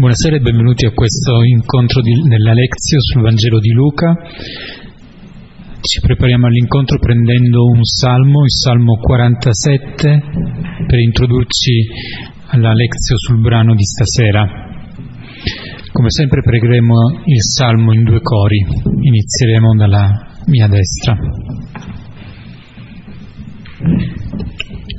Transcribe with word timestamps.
Buonasera 0.00 0.36
e 0.36 0.40
benvenuti 0.40 0.86
a 0.86 0.92
questo 0.92 1.42
incontro 1.42 2.00
di, 2.00 2.26
della 2.26 2.54
Lezio 2.54 2.96
sul 3.02 3.20
Vangelo 3.20 3.58
di 3.58 3.70
Luca. 3.70 4.16
Ci 5.78 6.00
prepariamo 6.00 6.46
all'incontro 6.46 6.98
prendendo 6.98 7.66
un 7.66 7.84
salmo, 7.84 8.44
il 8.44 8.50
salmo 8.50 8.94
47, 8.96 10.22
per 10.86 10.98
introdurci 10.98 11.86
alla 12.46 12.72
Lezio 12.72 13.18
sul 13.18 13.40
brano 13.40 13.74
di 13.74 13.84
stasera. 13.84 14.48
Come 15.92 16.08
sempre 16.08 16.40
pregheremo 16.40 16.94
il 17.26 17.42
salmo 17.42 17.92
in 17.92 18.02
due 18.02 18.22
cori. 18.22 18.64
Inizieremo 19.02 19.74
dalla 19.76 20.28
mia 20.46 20.66
destra. 20.66 21.14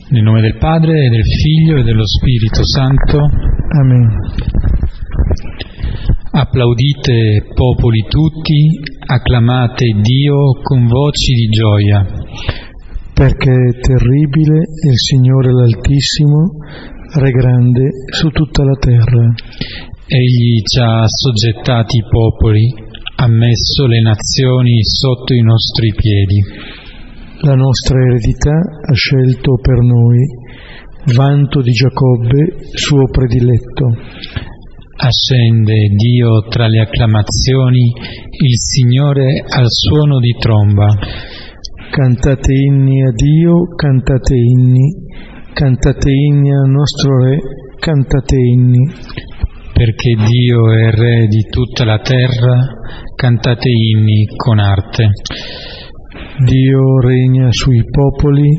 Nel 0.10 0.22
nome 0.22 0.42
del 0.42 0.58
Padre 0.60 1.06
e 1.06 1.10
del 1.10 1.26
Figlio 1.26 1.78
e 1.78 1.84
dello 1.84 2.06
Spirito 2.06 2.64
Santo. 2.64 3.18
Amen. 3.82 4.71
Applaudite 6.34 7.44
popoli 7.54 8.06
tutti, 8.08 8.80
acclamate 9.06 9.86
Dio 10.00 10.62
con 10.64 10.88
voci 10.88 11.34
di 11.34 11.48
gioia. 11.48 12.08
Perché 13.14 13.52
è 13.52 13.80
terribile 13.82 14.60
il 14.60 14.96
Signore 14.96 15.52
l'Altissimo, 15.52 16.56
Re 17.20 17.32
grande 17.32 17.90
su 18.14 18.30
tutta 18.30 18.64
la 18.64 18.78
terra. 18.80 19.28
Egli 20.08 20.62
ci 20.64 20.80
ha 20.80 21.02
assoggettati 21.02 21.98
i 21.98 22.08
popoli, 22.10 22.64
ha 23.18 23.28
messo 23.28 23.86
le 23.86 24.00
nazioni 24.02 24.82
sotto 24.86 25.34
i 25.34 25.42
nostri 25.42 25.94
piedi. 25.94 26.40
La 27.42 27.56
nostra 27.56 28.00
eredità 28.00 28.56
ha 28.56 28.94
scelto 28.94 29.60
per 29.62 29.80
noi, 29.80 30.20
vanto 31.14 31.60
di 31.60 31.72
Giacobbe, 31.72 32.56
suo 32.74 33.04
prediletto. 33.12 34.51
Ascende 35.04 35.74
Dio 35.96 36.42
tra 36.48 36.68
le 36.68 36.80
acclamazioni, 36.80 37.92
il 38.38 38.56
Signore 38.56 39.44
al 39.50 39.66
suono 39.68 40.20
di 40.20 40.30
tromba. 40.38 40.94
Cantate 41.90 42.54
inni 42.54 43.02
a 43.02 43.10
Dio, 43.10 43.64
cantate 43.76 44.36
inni, 44.36 44.94
cantate 45.54 46.12
inni 46.12 46.54
al 46.54 46.70
nostro 46.70 47.18
Re, 47.18 47.40
cantate 47.80 48.36
inni. 48.36 48.94
Perché 49.74 50.14
Dio 50.24 50.72
è 50.72 50.92
Re 50.92 51.26
di 51.26 51.48
tutta 51.50 51.84
la 51.84 51.98
terra, 51.98 52.62
cantate 53.16 53.70
inni 53.70 54.28
con 54.36 54.60
arte. 54.60 55.10
Dio 56.46 57.00
regna 57.00 57.48
sui 57.50 57.84
popoli, 57.90 58.50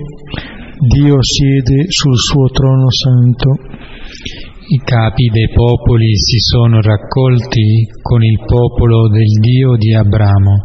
Dio 0.92 1.22
siede 1.22 1.84
sul 1.86 2.16
suo 2.18 2.48
trono 2.48 2.90
santo. 2.90 3.71
I 4.72 4.80
capi 4.82 5.28
dei 5.28 5.50
popoli 5.52 6.16
si 6.16 6.38
sono 6.38 6.80
raccolti 6.80 7.92
con 8.00 8.24
il 8.24 8.38
popolo 8.46 9.10
del 9.10 9.28
Dio 9.38 9.76
di 9.76 9.92
Abramo, 9.92 10.64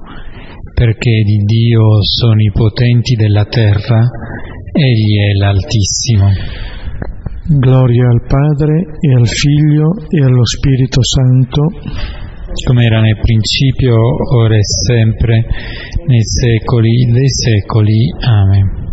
perché 0.74 1.12
di 1.26 1.44
Dio 1.44 2.02
sono 2.04 2.40
i 2.40 2.50
potenti 2.54 3.16
della 3.16 3.44
terra, 3.44 4.08
Egli 4.72 5.20
è 5.20 5.34
l'Altissimo. 5.38 6.30
Gloria 7.60 8.08
al 8.08 8.24
Padre 8.26 8.96
e 8.98 9.14
al 9.14 9.28
Figlio 9.28 9.92
e 10.08 10.24
allo 10.24 10.46
Spirito 10.46 11.04
Santo, 11.04 11.64
come 12.66 12.86
era 12.86 13.02
nel 13.02 13.20
principio, 13.20 13.94
ora 14.38 14.56
e 14.56 14.64
sempre, 14.64 15.44
nei 16.06 16.24
secoli 16.24 17.12
dei 17.12 17.30
secoli. 17.30 18.14
Amen. 18.22 18.86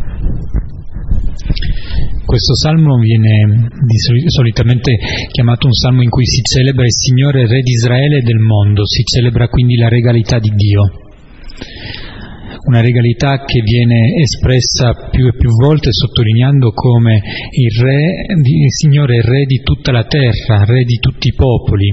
Questo 2.35 2.57
salmo 2.57 2.99
viene 2.99 3.69
solitamente 4.27 4.91
chiamato 5.31 5.69
un 5.69 5.73
salmo 5.73 6.03
in 6.03 6.09
cui 6.11 6.27
si 6.27 6.43
celebra 6.43 6.83
il 6.83 6.91
Signore 6.91 7.47
Re 7.47 7.61
di 7.61 7.71
Israele 7.71 8.19
e 8.19 8.23
del 8.23 8.41
mondo, 8.41 8.85
si 8.85 9.05
celebra 9.05 9.47
quindi 9.47 9.77
la 9.77 9.87
regalità 9.87 10.41
di 10.41 10.51
Dio. 10.51 10.83
Una 12.67 12.81
regalità 12.81 13.45
che 13.45 13.61
viene 13.63 14.21
espressa 14.21 15.11
più 15.13 15.29
e 15.29 15.37
più 15.37 15.51
volte 15.51 15.91
sottolineando 15.93 16.73
come 16.73 17.23
il, 17.53 17.81
re, 17.81 18.27
il 18.35 18.73
Signore 18.73 19.19
è 19.19 19.23
Re 19.23 19.45
di 19.45 19.61
tutta 19.63 19.93
la 19.93 20.03
terra, 20.03 20.65
Re 20.65 20.83
di 20.83 20.97
tutti 20.97 21.29
i 21.29 21.35
popoli. 21.35 21.87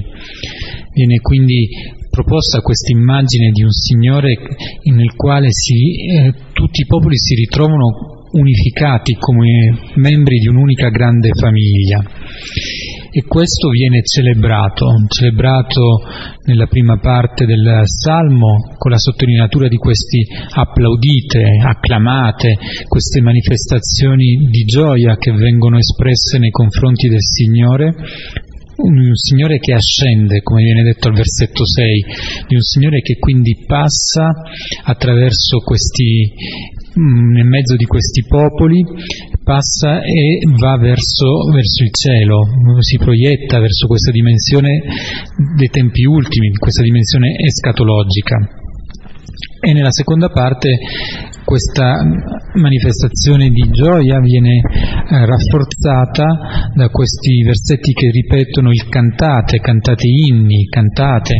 Viene 0.91 1.19
quindi 1.19 1.69
proposta 2.09 2.62
questa 2.62 2.97
immagine 2.97 3.51
di 3.51 3.62
un 3.62 3.72
Signore 3.72 4.34
nel 4.85 5.13
quale 5.13 5.50
si, 5.51 6.09
eh, 6.09 6.34
tutti 6.51 6.81
i 6.81 6.88
popoli 6.88 7.16
si 7.16 7.35
ritrovano 7.35 8.11
unificati 8.31 9.14
come 9.19 9.92
membri 9.96 10.40
di 10.40 10.47
un'unica 10.47 10.90
grande 10.90 11.31
famiglia. 11.34 12.03
E 13.14 13.24
questo 13.28 13.69
viene 13.69 14.02
celebrato, 14.03 14.88
celebrato 15.08 16.00
nella 16.46 16.68
prima 16.68 16.97
parte 16.97 17.46
del 17.46 17.81
Salmo 17.84 18.74
con 18.78 18.92
la 18.92 18.97
sottolineatura 18.97 19.68
di 19.68 19.75
questi 19.75 20.25
applaudite, 20.53 21.59
acclamate, 21.62 22.58
queste 22.88 23.22
manifestazioni 23.22 24.48
di 24.50 24.63
gioia 24.63 25.18
che 25.18 25.31
vengono 25.34 25.78
espresse 25.78 26.38
nei 26.38 26.52
confronti 26.52 27.09
del 27.09 27.22
Signore, 27.22 27.94
un 28.78 29.13
Signore 29.13 29.59
che 29.59 29.74
ascende, 29.74 30.42
come 30.42 30.63
viene 30.63 30.84
detto 30.84 31.09
al 31.09 31.13
versetto 31.13 31.66
6, 31.66 32.06
di 32.48 32.56
un 32.56 32.62
Signore 32.62 33.02
che 33.02 33.18
quindi 33.18 33.63
passa 33.68 34.31
attraverso 34.84 35.59
questi, 35.59 36.34
nel 36.94 37.46
mezzo 37.46 37.75
di 37.75 37.85
questi 37.85 38.25
popoli, 38.28 38.84
passa 39.44 40.02
e 40.02 40.40
va 40.59 40.78
verso, 40.78 41.50
verso 41.53 41.84
il 41.84 41.91
cielo, 41.91 42.47
si 42.79 42.97
proietta 42.97 43.59
verso 43.59 43.88
questa 43.88 44.12
dimensione 44.12 44.81
dei 45.56 45.69
tempi 45.69 46.06
ultimi, 46.06 46.51
questa 46.51 46.84
dimensione 46.84 47.35
escatologica. 47.46 48.61
E 49.64 49.74
nella 49.74 49.92
seconda 49.92 50.30
parte 50.30 50.76
questa 51.46 52.02
manifestazione 52.56 53.50
di 53.50 53.70
gioia 53.70 54.20
viene 54.20 54.56
eh, 54.58 55.26
rafforzata 55.26 56.72
da 56.74 56.90
questi 56.90 57.44
versetti 57.44 57.94
che 57.94 58.10
ripetono 58.10 58.72
il 58.72 58.88
cantate, 58.90 59.60
cantate 59.60 60.08
inni, 60.08 60.66
cantate, 60.66 61.36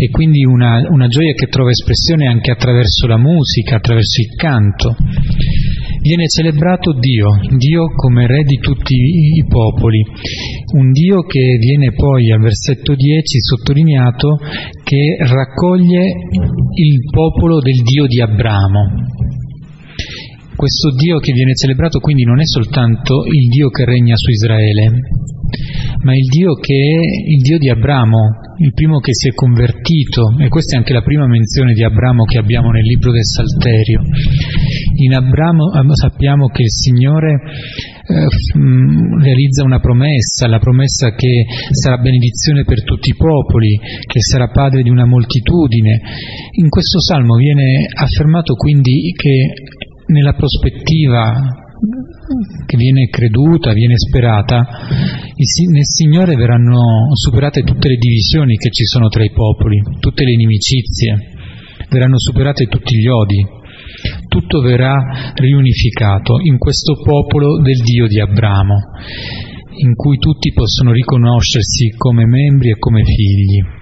e 0.00 0.08
quindi 0.10 0.44
una, 0.44 0.80
una 0.88 1.08
gioia 1.08 1.34
che 1.34 1.48
trova 1.48 1.68
espressione 1.68 2.26
anche 2.26 2.50
attraverso 2.50 3.06
la 3.06 3.18
musica, 3.18 3.76
attraverso 3.76 4.20
il 4.22 4.34
canto. 4.34 4.96
Viene 6.00 6.26
celebrato 6.28 6.92
Dio, 6.92 7.28
Dio 7.56 7.86
come 7.94 8.26
Re 8.26 8.42
di 8.44 8.56
tutti 8.56 8.94
i 8.94 9.44
popoli, 9.48 10.00
un 10.74 10.92
Dio 10.92 11.22
che 11.22 11.58
viene 11.58 11.92
poi 11.92 12.30
al 12.30 12.40
versetto 12.40 12.94
10 12.94 13.40
sottolineato 13.40 14.38
che 14.84 15.16
raccoglie 15.18 16.04
il 16.04 17.00
popolo 17.10 17.60
del 17.60 17.82
Dio 17.82 18.06
di 18.06 18.20
Abramo. 18.20 19.27
Questo 20.58 20.90
Dio 20.90 21.20
che 21.20 21.30
viene 21.30 21.54
celebrato 21.54 22.00
quindi 22.00 22.24
non 22.24 22.40
è 22.40 22.44
soltanto 22.44 23.22
il 23.30 23.46
Dio 23.46 23.68
che 23.68 23.84
regna 23.84 24.16
su 24.16 24.28
Israele, 24.28 24.90
ma 26.02 26.16
il 26.16 26.26
Dio 26.26 26.54
che 26.54 26.74
è 26.74 27.30
il 27.30 27.40
Dio 27.42 27.58
di 27.58 27.70
Abramo, 27.70 28.18
il 28.58 28.72
primo 28.74 28.98
che 28.98 29.14
si 29.14 29.28
è 29.28 29.34
convertito, 29.34 30.34
e 30.36 30.48
questa 30.48 30.74
è 30.74 30.78
anche 30.78 30.92
la 30.92 31.02
prima 31.02 31.28
menzione 31.28 31.74
di 31.74 31.84
Abramo 31.84 32.24
che 32.24 32.38
abbiamo 32.38 32.72
nel 32.72 32.82
libro 32.82 33.12
del 33.12 33.22
Salterio. 33.22 34.02
In 34.96 35.14
Abramo 35.14 35.70
sappiamo 35.94 36.48
che 36.48 36.62
il 36.62 36.72
Signore 36.72 37.38
eh, 38.08 38.26
realizza 39.22 39.62
una 39.62 39.78
promessa, 39.78 40.48
la 40.48 40.58
promessa 40.58 41.14
che 41.14 41.46
sarà 41.70 41.98
benedizione 41.98 42.64
per 42.64 42.82
tutti 42.82 43.10
i 43.10 43.16
popoli, 43.16 43.78
che 43.78 44.20
sarà 44.20 44.48
padre 44.48 44.82
di 44.82 44.90
una 44.90 45.06
moltitudine. 45.06 46.00
In 46.58 46.68
questo 46.68 47.00
salmo 47.00 47.36
viene 47.36 47.86
affermato 47.94 48.54
quindi 48.54 49.12
che 49.14 49.52
nella 50.08 50.34
prospettiva 50.34 51.66
che 52.66 52.76
viene 52.76 53.08
creduta, 53.08 53.72
viene 53.72 53.94
sperata, 53.96 54.66
nel 54.66 55.84
Signore 55.84 56.34
verranno 56.34 57.14
superate 57.14 57.62
tutte 57.62 57.88
le 57.88 57.96
divisioni 57.96 58.56
che 58.56 58.70
ci 58.70 58.84
sono 58.84 59.08
tra 59.08 59.24
i 59.24 59.30
popoli, 59.30 59.80
tutte 60.00 60.24
le 60.24 60.32
inimicizie, 60.32 61.16
verranno 61.88 62.18
superate 62.18 62.66
tutti 62.66 62.98
gli 62.98 63.06
odi, 63.06 63.46
tutto 64.28 64.60
verrà 64.60 65.32
riunificato 65.34 66.38
in 66.42 66.58
questo 66.58 66.94
popolo 67.02 67.60
del 67.60 67.80
Dio 67.82 68.06
di 68.06 68.20
Abramo, 68.20 68.76
in 69.80 69.94
cui 69.94 70.18
tutti 70.18 70.52
possono 70.52 70.92
riconoscersi 70.92 71.94
come 71.96 72.26
membri 72.26 72.70
e 72.70 72.78
come 72.78 73.02
figli. 73.04 73.77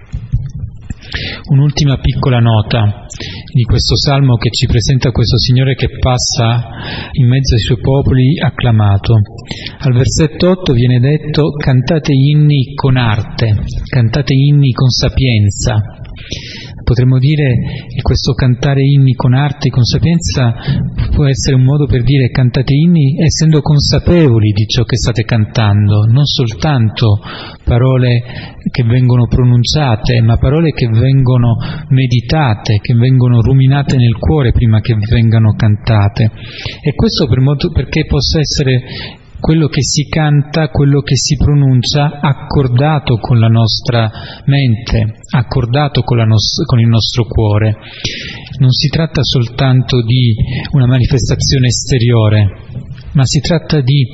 Un'ultima 1.50 1.98
piccola 1.98 2.38
nota 2.38 3.06
di 3.52 3.62
questo 3.62 3.96
salmo 3.96 4.36
che 4.36 4.50
ci 4.50 4.66
presenta 4.66 5.10
questo 5.10 5.38
Signore 5.38 5.74
che 5.74 5.88
passa 5.98 6.68
in 7.12 7.26
mezzo 7.28 7.54
ai 7.54 7.60
suoi 7.60 7.78
popoli 7.80 8.38
acclamato. 8.38 9.14
Al 9.78 9.92
versetto 9.92 10.50
8 10.50 10.72
viene 10.72 10.98
detto 10.98 11.50
cantate 11.52 12.12
inni 12.12 12.74
con 12.74 12.96
arte, 12.96 13.64
cantate 13.88 14.34
inni 14.34 14.72
con 14.72 14.90
sapienza. 14.90 15.80
Potremmo 16.86 17.18
dire 17.18 17.56
che 17.88 18.00
questo 18.00 18.32
cantare 18.32 18.80
inni 18.80 19.14
con 19.14 19.34
arte 19.34 19.66
e 19.66 19.70
con 19.70 19.82
sapienza 19.82 20.54
può 21.10 21.26
essere 21.26 21.56
un 21.56 21.64
modo 21.64 21.86
per 21.86 22.04
dire 22.04 22.28
cantate 22.28 22.74
inni 22.74 23.16
essendo 23.20 23.60
consapevoli 23.60 24.52
di 24.52 24.66
ciò 24.66 24.84
che 24.84 24.94
state 24.94 25.24
cantando, 25.24 26.04
non 26.04 26.24
soltanto 26.24 27.18
parole 27.64 28.22
che 28.70 28.84
vengono 28.84 29.26
pronunciate, 29.26 30.20
ma 30.20 30.36
parole 30.36 30.70
che 30.70 30.86
vengono 30.86 31.56
meditate, 31.88 32.78
che 32.80 32.94
vengono 32.94 33.40
ruminate 33.40 33.96
nel 33.96 34.16
cuore 34.16 34.52
prima 34.52 34.78
che 34.78 34.94
vengano 34.94 35.54
cantate. 35.56 36.30
E 36.80 36.94
questo 36.94 37.26
per 37.26 37.40
modo, 37.40 37.72
perché 37.72 38.04
possa 38.06 38.38
essere 38.38 39.24
quello 39.40 39.68
che 39.68 39.82
si 39.82 40.08
canta, 40.08 40.68
quello 40.68 41.00
che 41.00 41.16
si 41.16 41.36
pronuncia, 41.36 42.20
accordato 42.20 43.16
con 43.18 43.38
la 43.38 43.48
nostra 43.48 44.10
mente, 44.46 45.20
accordato 45.30 46.02
con, 46.02 46.18
nos- 46.26 46.64
con, 46.64 46.80
il 46.80 46.88
nostro 46.88 47.24
cuore. 47.24 47.76
Non 48.58 48.70
si 48.70 48.88
tratta 48.88 49.22
soltanto 49.22 50.02
di 50.02 50.34
una 50.72 50.86
manifestazione 50.86 51.66
esteriore, 51.66 52.48
ma 53.12 53.24
si 53.24 53.40
tratta 53.40 53.80
di, 53.80 54.06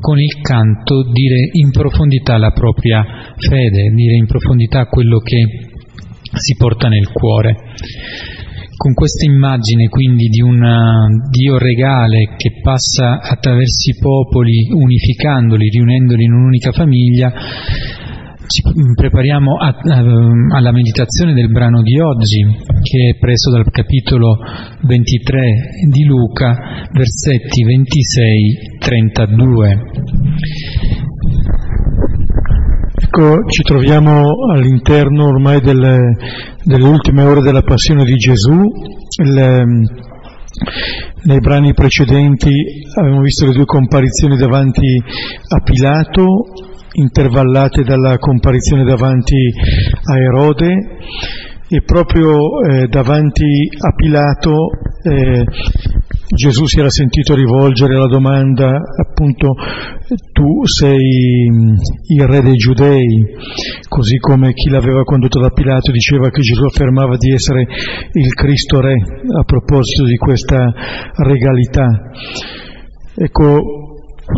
con 0.00 0.20
il 0.20 0.40
canto, 0.40 1.10
dire 1.10 1.48
in 1.52 1.70
profondità 1.70 2.36
la 2.36 2.50
propria 2.50 3.04
fede, 3.36 3.90
dire 3.94 4.16
in 4.16 4.26
profondità 4.26 4.86
quello 4.86 5.18
che 5.18 5.70
si 6.32 6.56
porta 6.56 6.88
nel 6.88 7.08
cuore. 7.12 7.56
Con 8.76 8.92
questa 8.92 9.24
immagine 9.24 9.88
quindi 9.88 10.28
di 10.28 10.42
un 10.42 10.60
Dio 11.30 11.56
regale 11.56 12.34
che 12.36 12.60
passa 12.62 13.20
attraverso 13.20 13.90
i 13.90 13.96
popoli 13.98 14.68
unificandoli, 14.70 15.70
riunendoli 15.70 16.24
in 16.24 16.32
un'unica 16.32 16.72
famiglia, 16.72 17.32
ci 18.46 18.62
prepariamo 18.94 19.56
a, 19.56 19.68
a, 19.68 20.04
alla 20.56 20.72
meditazione 20.72 21.32
del 21.32 21.50
brano 21.50 21.80
di 21.82 21.98
oggi, 21.98 22.44
che 22.82 23.14
è 23.14 23.18
preso 23.18 23.50
dal 23.50 23.64
capitolo 23.70 24.36
23 24.82 25.54
di 25.90 26.04
Luca, 26.04 26.86
versetti 26.92 27.64
26-32. 27.64 29.78
Ecco, 32.98 33.44
ci 33.48 33.62
troviamo 33.62 34.22
all'interno 34.50 35.26
ormai 35.26 35.60
delle, 35.60 36.16
delle 36.64 36.84
ultime 36.84 37.24
ore 37.24 37.42
della 37.42 37.60
passione 37.60 38.04
di 38.04 38.14
Gesù. 38.14 38.58
Il, 39.22 39.34
nei 41.24 41.40
brani 41.40 41.74
precedenti 41.74 42.54
abbiamo 42.94 43.20
visto 43.20 43.44
le 43.44 43.52
due 43.52 43.66
comparizioni 43.66 44.38
davanti 44.38 44.86
a 45.48 45.60
Pilato, 45.60 46.44
intervallate 46.92 47.82
dalla 47.82 48.16
comparizione 48.16 48.84
davanti 48.84 49.36
a 50.04 50.18
Erode 50.18 50.72
e 51.68 51.82
proprio 51.82 52.62
eh, 52.62 52.86
davanti 52.86 53.44
a 53.78 53.94
Pilato 53.94 54.70
eh, 55.02 55.44
Gesù 56.28 56.66
si 56.66 56.80
era 56.80 56.90
sentito 56.90 57.34
rivolgere 57.34 57.96
la 57.96 58.08
domanda 58.08 58.80
appunto 58.96 59.54
tu 60.32 60.64
sei 60.64 61.48
mm, 61.50 61.74
il 62.08 62.26
re 62.26 62.42
dei 62.42 62.56
giudei, 62.56 63.06
così 63.88 64.18
come 64.18 64.52
chi 64.52 64.68
l'aveva 64.68 65.04
condotto 65.04 65.40
da 65.40 65.50
Pilato 65.50 65.92
diceva 65.92 66.30
che 66.30 66.40
Gesù 66.40 66.64
affermava 66.64 67.16
di 67.16 67.32
essere 67.32 67.66
il 68.12 68.34
Cristo 68.34 68.80
re 68.80 68.94
a 68.94 69.44
proposito 69.44 70.04
di 70.04 70.16
questa 70.16 70.72
regalità. 71.16 72.10
Ecco, 73.14 73.60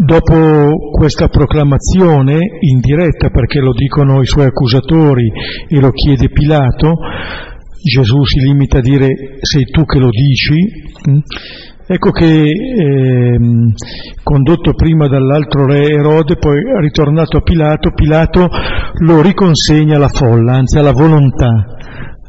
dopo 0.04 0.90
questa 0.92 1.28
proclamazione 1.28 2.38
indiretta, 2.60 3.30
perché 3.30 3.60
lo 3.60 3.72
dicono 3.72 4.20
i 4.20 4.26
suoi 4.26 4.46
accusatori 4.46 5.30
e 5.68 5.80
lo 5.80 5.90
chiede 5.90 6.28
Pilato, 6.28 6.94
Gesù 7.82 8.24
si 8.24 8.40
limita 8.40 8.78
a 8.78 8.82
dire 8.82 9.38
sei 9.40 9.64
tu 9.64 9.84
che 9.84 9.98
lo 9.98 10.10
dici, 10.10 10.54
mm, 11.10 11.18
Ecco 11.90 12.10
che 12.10 12.26
eh, 12.26 13.38
condotto 14.22 14.74
prima 14.74 15.08
dall'altro 15.08 15.64
re 15.64 15.86
Erode, 15.86 16.36
poi 16.36 16.60
ritornato 16.80 17.38
a 17.38 17.40
Pilato, 17.40 17.92
Pilato 17.92 18.46
lo 18.98 19.22
riconsegna 19.22 19.96
alla 19.96 20.08
folla, 20.08 20.52
anzi 20.52 20.76
alla 20.76 20.92
volontà 20.92 21.76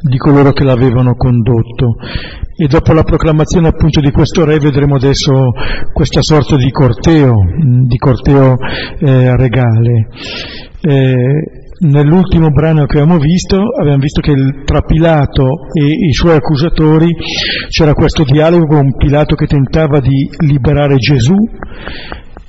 di 0.01 0.17
coloro 0.17 0.53
che 0.53 0.63
l'avevano 0.63 1.13
condotto. 1.15 1.97
E 2.55 2.67
dopo 2.67 2.93
la 2.93 3.03
proclamazione 3.03 3.67
appunto 3.67 3.99
di 3.99 4.11
questo 4.11 4.45
re 4.45 4.59
vedremo 4.59 4.95
adesso 4.95 5.49
questa 5.91 6.21
sorta 6.21 6.55
di 6.55 6.71
corteo, 6.71 7.35
di 7.85 7.97
corteo 7.97 8.55
eh, 8.99 9.35
regale. 9.35 10.07
Eh, 10.79 11.58
Nell'ultimo 11.81 12.49
brano 12.49 12.85
che 12.85 12.99
abbiamo 12.99 13.17
visto, 13.19 13.55
abbiamo 13.79 13.99
visto 13.99 14.19
che 14.19 14.33
tra 14.65 14.81
Pilato 14.81 15.67
e 15.71 15.85
i 15.85 16.11
suoi 16.11 16.35
accusatori 16.35 17.15
c'era 17.69 17.93
questo 17.93 18.25
dialogo 18.25 18.65
con 18.65 18.97
Pilato 18.97 19.35
che 19.35 19.45
tentava 19.45 20.01
di 20.01 20.29
liberare 20.39 20.97
Gesù. 20.97 21.35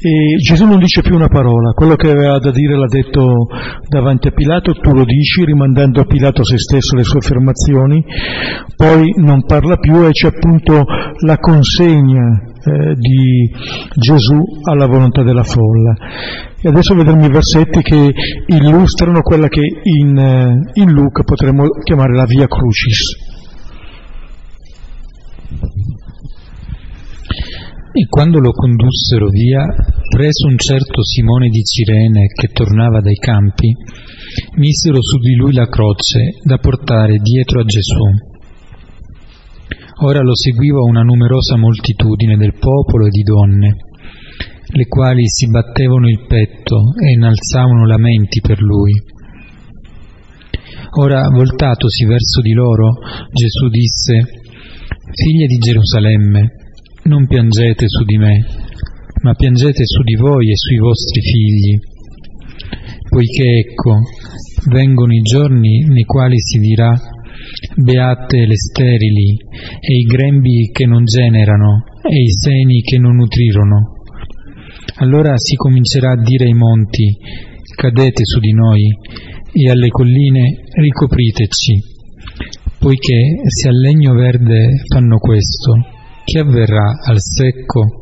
E 0.03 0.37
Gesù 0.43 0.67
non 0.67 0.81
dice 0.81 1.03
più 1.03 1.15
una 1.15 1.29
parola, 1.29 1.71
quello 1.75 1.95
che 1.95 2.11
aveva 2.11 2.39
da 2.39 2.51
dire 2.51 2.75
l'ha 2.75 2.89
detto 2.89 3.47
davanti 3.87 4.29
a 4.29 4.33
Pilato, 4.33 4.73
tu 4.73 4.93
lo 4.93 5.05
dici 5.05 5.45
rimandando 5.45 6.01
a 6.01 6.07
Pilato 6.07 6.43
se 6.43 6.59
stesso 6.59 6.97
le 6.97 7.05
sue 7.05 7.19
affermazioni, 7.19 8.03
poi 8.75 9.13
non 9.19 9.45
parla 9.45 9.77
più 9.77 10.07
e 10.07 10.11
c'è 10.11 10.29
appunto 10.29 10.85
la 11.25 11.37
consegna 11.37 12.50
eh, 12.63 12.95
di 12.95 13.51
Gesù 13.97 14.39
alla 14.65 14.87
volontà 14.87 15.23
della 15.23 15.45
folla. 15.45 15.95
E 16.61 16.69
adesso 16.69 16.95
vedremo 16.95 17.25
i 17.25 17.31
versetti 17.31 17.81
che 17.81 18.13
illustrano 18.47 19.23
quella 19.23 19.49
che 19.49 19.63
in, 19.83 20.17
eh, 20.17 20.71
in 20.75 20.91
Luca 20.91 21.23
potremmo 21.23 21.69
chiamare 21.83 22.15
la 22.15 22.27
via 22.27 22.47
crucis. 22.47 23.29
E 27.93 28.07
quando 28.09 28.39
lo 28.39 28.53
condussero 28.53 29.29
via, 29.29 29.65
preso 30.09 30.47
un 30.47 30.57
certo 30.57 31.03
Simone 31.03 31.49
di 31.49 31.63
Cirene 31.63 32.27
che 32.27 32.49
tornava 32.53 33.01
dai 33.01 33.17
campi, 33.17 33.75
misero 34.57 35.03
su 35.03 35.19
di 35.19 35.35
lui 35.35 35.53
la 35.53 35.67
croce 35.67 36.39
da 36.45 36.59
portare 36.59 37.17
dietro 37.17 37.61
a 37.61 37.65
Gesù. 37.65 38.30
Ora 40.03 40.23
lo 40.23 40.35
seguiva 40.35 40.81
una 40.81 41.03
numerosa 41.03 41.59
moltitudine 41.59 42.39
del 42.39 42.55
popolo 42.55 43.05
e 43.05 43.11
di 43.11 43.23
donne, 43.23 43.77
le 44.73 44.87
quali 44.87 45.29
si 45.29 45.51
battevano 45.51 46.09
il 46.09 46.25
petto 46.27 46.95
e 46.99 47.13
innalzavano 47.13 47.85
lamenti 47.85 48.41
per 48.41 48.63
lui. 48.63 48.93
Ora, 51.01 51.29
voltatosi 51.29 52.07
verso 52.07 52.41
di 52.41 52.53
loro, 52.53 52.95
Gesù 53.31 53.69
disse, 53.69 54.25
Figlie 55.13 55.47
di 55.47 55.59
Gerusalemme, 55.59 56.49
non 57.05 57.27
piangete 57.27 57.87
su 57.87 58.03
di 58.05 58.17
me, 58.17 58.47
ma 59.21 59.35
piangete 59.35 59.85
su 59.85 60.03
di 60.03 60.15
voi 60.15 60.51
e 60.51 60.57
sui 60.57 60.79
vostri 60.79 61.21
figli, 61.21 61.79
poiché 63.07 63.69
ecco, 63.69 63.99
vengono 64.71 65.13
i 65.13 65.21
giorni 65.21 65.85
nei 65.85 66.05
quali 66.05 66.41
si 66.41 66.59
dirà 66.59 67.10
beate 67.77 68.47
le 68.47 68.57
sterili 68.57 69.37
e 69.81 69.95
i 69.95 70.05
grembi 70.05 70.71
che 70.73 70.87
non 70.87 71.05
generano 71.05 71.85
e 72.03 72.23
i 72.23 72.31
seni 72.31 72.81
che 72.81 72.99
non 72.99 73.17
nutrirono. 73.17 73.97
Allora 74.97 75.37
si 75.37 75.57
comincerà 75.57 76.13
a 76.13 76.21
dire 76.21 76.47
ai 76.47 76.55
monti 76.55 77.17
cadete 77.77 78.25
su 78.25 78.41
di 78.41 78.53
noi 78.53 78.83
e 79.53 79.71
alle 79.71 79.89
colline 79.89 80.63
ricopriteci, 80.75 81.83
poiché 82.79 83.19
se 83.47 83.69
al 83.69 83.77
legno 83.77 84.15
verde 84.15 84.83
fanno 84.93 85.19
questo, 85.19 85.73
che 86.25 86.39
avverrà 86.41 86.99
al 87.03 87.21
secco? 87.21 87.99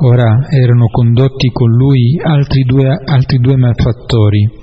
Ora 0.00 0.46
erano 0.50 0.86
condotti 0.86 1.48
con 1.50 1.70
lui 1.70 2.20
altri 2.22 2.62
due, 2.62 2.88
altri 3.04 3.38
due 3.38 3.56
malfattori 3.56 4.57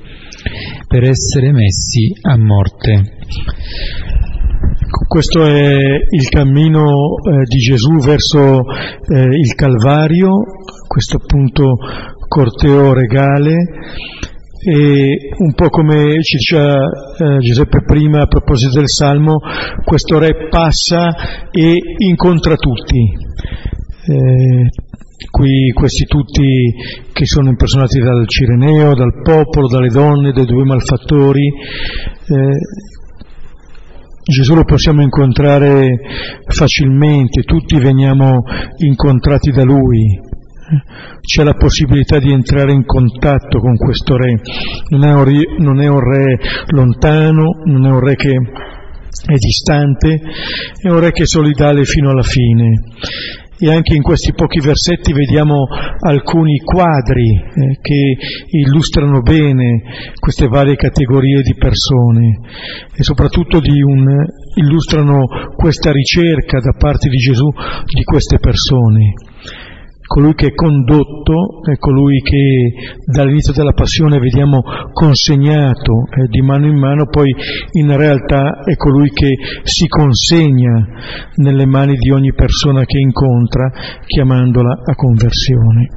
per 0.88 1.04
essere 1.04 1.52
messi 1.52 2.12
a 2.22 2.38
morte. 2.38 3.14
Questo 5.08 5.46
è 5.46 5.78
il 6.10 6.30
cammino 6.30 6.82
eh, 6.82 7.44
di 7.44 7.58
Gesù 7.58 7.98
verso 8.00 8.62
eh, 8.62 9.22
il 9.22 9.54
Calvario, 9.56 10.30
questo 10.88 11.18
appunto 11.18 11.76
corteo 12.28 12.94
regale 12.94 13.54
e 14.68 15.30
un 15.38 15.54
po' 15.54 15.70
come 15.70 16.22
ci 16.24 16.38
diceva 16.38 16.74
eh, 16.74 17.38
Giuseppe 17.40 17.84
prima 17.86 18.24
a 18.24 18.28
proposito 18.28 18.78
del 18.78 18.90
Salmo, 18.90 19.38
questo 19.84 20.18
re 20.18 20.48
passa 20.50 21.50
e 21.52 21.78
incontra 21.98 22.56
tutti. 22.56 22.98
Eh, 24.08 24.70
qui 25.36 25.72
questi 25.74 26.06
tutti 26.06 26.74
che 27.12 27.26
sono 27.26 27.50
impersonati 27.50 28.00
dal 28.00 28.26
Cireneo, 28.26 28.96
dal 28.96 29.22
popolo, 29.22 29.68
dalle 29.68 29.90
donne, 29.90 30.32
dai 30.32 30.46
due 30.46 30.64
malfattori, 30.64 31.46
eh, 31.46 32.58
Gesù 34.24 34.56
lo 34.56 34.64
possiamo 34.64 35.02
incontrare 35.02 36.00
facilmente, 36.48 37.42
tutti 37.44 37.78
veniamo 37.78 38.44
incontrati 38.78 39.52
da 39.52 39.64
Lui, 39.64 40.20
c'è 41.20 41.44
la 41.44 41.54
possibilità 41.54 42.18
di 42.18 42.32
entrare 42.32 42.72
in 42.72 42.86
contatto 42.86 43.60
con 43.60 43.76
questo 43.76 44.16
re, 44.16 44.40
non 44.88 45.04
è 45.04 45.12
un 45.12 45.24
re, 45.26 45.44
non 45.60 45.82
è 45.82 45.88
un 45.88 46.00
re 46.00 46.40
lontano, 46.68 47.62
non 47.66 47.86
è 47.86 47.90
un 47.90 48.00
re 48.00 48.16
che 48.16 48.32
è 48.32 49.36
distante, 49.36 50.22
è 50.82 50.90
un 50.90 51.00
re 51.00 51.12
che 51.12 51.24
è 51.24 51.28
solidale 51.28 51.84
fino 51.84 52.10
alla 52.10 52.24
fine. 52.24 52.84
E 53.58 53.72
anche 53.72 53.96
in 53.96 54.02
questi 54.02 54.34
pochi 54.34 54.60
versetti 54.60 55.14
vediamo 55.14 55.66
alcuni 56.00 56.58
quadri 56.60 57.36
eh, 57.36 57.80
che 57.82 58.18
illustrano 58.50 59.22
bene 59.22 59.82
queste 60.20 60.48
varie 60.48 60.76
categorie 60.76 61.42
di 61.42 61.56
persone 61.56 62.40
e 62.94 63.02
soprattutto 63.02 63.62
un, 63.82 64.26
illustrano 64.56 65.26
questa 65.56 65.92
ricerca 65.92 66.60
da 66.60 66.74
parte 66.78 67.08
di 67.08 67.18
Gesù 67.18 67.48
di 67.94 68.04
queste 68.04 68.40
persone 68.40 69.14
colui 70.06 70.34
che 70.36 70.48
è 70.48 70.54
condotto 70.54 71.64
è 71.64 71.78
colui 71.78 72.22
che 72.22 72.74
dall'inizio 73.06 73.54
della 73.54 73.74
passione 73.74 74.20
vediamo 74.20 74.62
consegnato 74.94 76.04
eh, 76.10 76.28
di 76.28 76.42
mano 76.42 76.68
in 76.68 76.78
mano, 76.78 77.08
poi 77.08 77.34
in 77.72 77.96
realtà 77.98 78.62
è 78.64 78.76
colui 78.76 79.10
che 79.10 79.36
si 79.64 79.88
consegna 79.88 80.88
nelle 81.36 81.66
mani 81.66 81.96
di 81.96 82.12
ogni 82.12 82.34
persona 82.34 82.86
che 82.86 83.00
incontra 83.00 83.72
chiamandola 84.06 84.82
a 84.86 84.96
conversione. 84.96 85.88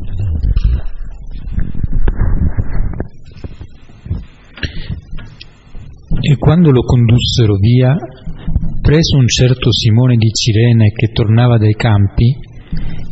E 6.21 6.37
quando 6.37 6.71
lo 6.71 6.83
condussero 6.83 7.55
via, 7.57 7.95
preso 8.83 9.17
un 9.17 9.29
certo 9.29 9.71
Simone 9.71 10.17
di 10.17 10.31
Cirene 10.31 10.91
che 10.91 11.12
tornava 11.12 11.59
dai 11.59 11.75
campi, 11.75 12.37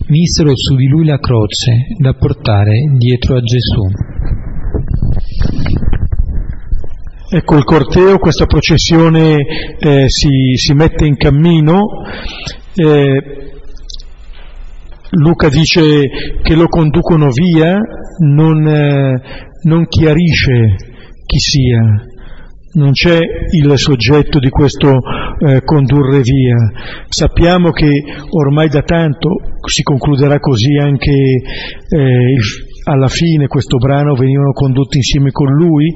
misero 0.08 0.52
su 0.54 0.76
di 0.76 0.86
lui 0.86 1.04
la 1.04 1.18
croce 1.18 1.86
da 1.98 2.12
portare 2.14 2.72
dietro 2.96 3.36
a 3.36 3.40
Gesù. 3.40 3.82
Ecco 7.28 7.56
il 7.56 7.64
corteo, 7.64 8.18
questa 8.18 8.46
processione 8.46 9.36
eh, 9.78 10.04
si, 10.08 10.54
si, 10.54 10.74
mette 10.74 11.06
in 11.06 11.16
cammino. 11.16 11.86
Eh, 12.74 13.22
Luca 15.10 15.48
dice 15.48 16.02
che 16.42 16.54
lo 16.54 16.68
conducono 16.68 17.30
via, 17.30 17.80
non, 18.18 18.66
eh, 18.68 19.20
non 19.62 19.86
chiarisce 19.86 20.76
chi 21.24 21.38
sia, 21.38 21.80
non 22.76 22.92
c'è 22.92 23.18
il 23.18 23.72
soggetto 23.78 24.38
di 24.38 24.50
questo 24.50 24.88
eh, 24.90 25.62
condurre 25.64 26.20
via. 26.20 26.56
Sappiamo 27.08 27.70
che 27.70 28.02
ormai 28.30 28.68
da 28.68 28.82
tanto 28.82 29.40
si 29.66 29.82
concluderà 29.82 30.38
così 30.38 30.76
anche 30.76 31.10
eh, 31.10 32.36
alla 32.84 33.08
fine 33.08 33.48
questo 33.48 33.78
brano 33.78 34.14
venivano 34.14 34.52
condotti 34.52 34.98
insieme 34.98 35.30
con 35.32 35.48
lui, 35.48 35.92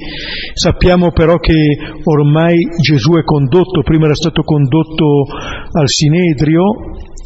sappiamo 0.54 1.12
però 1.12 1.36
che 1.36 1.78
ormai 2.02 2.56
Gesù 2.80 3.12
è 3.12 3.22
condotto, 3.22 3.82
prima 3.82 4.06
era 4.06 4.14
stato 4.14 4.42
condotto 4.42 5.24
al 5.72 5.88
Sinedrio 5.88 6.62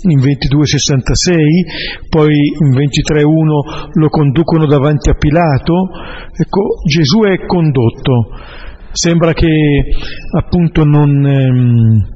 in 0.07 0.19
2266, 0.19 1.65
poi 2.11 2.35
in 2.35 2.77
23.1 2.77 3.91
lo 3.95 4.09
conducono 4.11 4.67
davanti 4.67 5.09
a 5.09 5.15
Pilato, 5.15 5.89
ecco 6.37 6.61
Gesù 6.87 7.21
è 7.23 7.47
condotto 7.47 8.29
sembra 8.95 9.33
che 9.33 9.85
appunto 10.39 10.85
non, 10.85 11.27
ehm, 11.27 12.07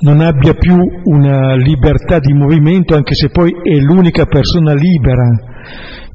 non 0.00 0.20
abbia 0.20 0.54
più 0.54 0.76
una 1.04 1.54
libertà 1.56 2.20
di 2.20 2.32
movimento, 2.32 2.94
anche 2.94 3.14
se 3.14 3.28
poi 3.30 3.50
è 3.62 3.74
l'unica 3.76 4.24
persona 4.26 4.74
libera 4.74 5.26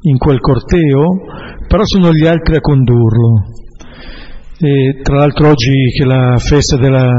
in 0.02 0.16
quel 0.16 0.40
corteo, 0.40 1.20
però 1.68 1.84
sono 1.84 2.12
gli 2.12 2.26
altri 2.26 2.56
a 2.56 2.60
condurlo. 2.60 3.54
E 4.58 5.00
tra 5.02 5.16
l'altro 5.16 5.48
oggi 5.48 5.70
che 5.94 6.04
è 6.04 6.06
la 6.06 6.38
festa 6.38 6.78
della 6.78 7.12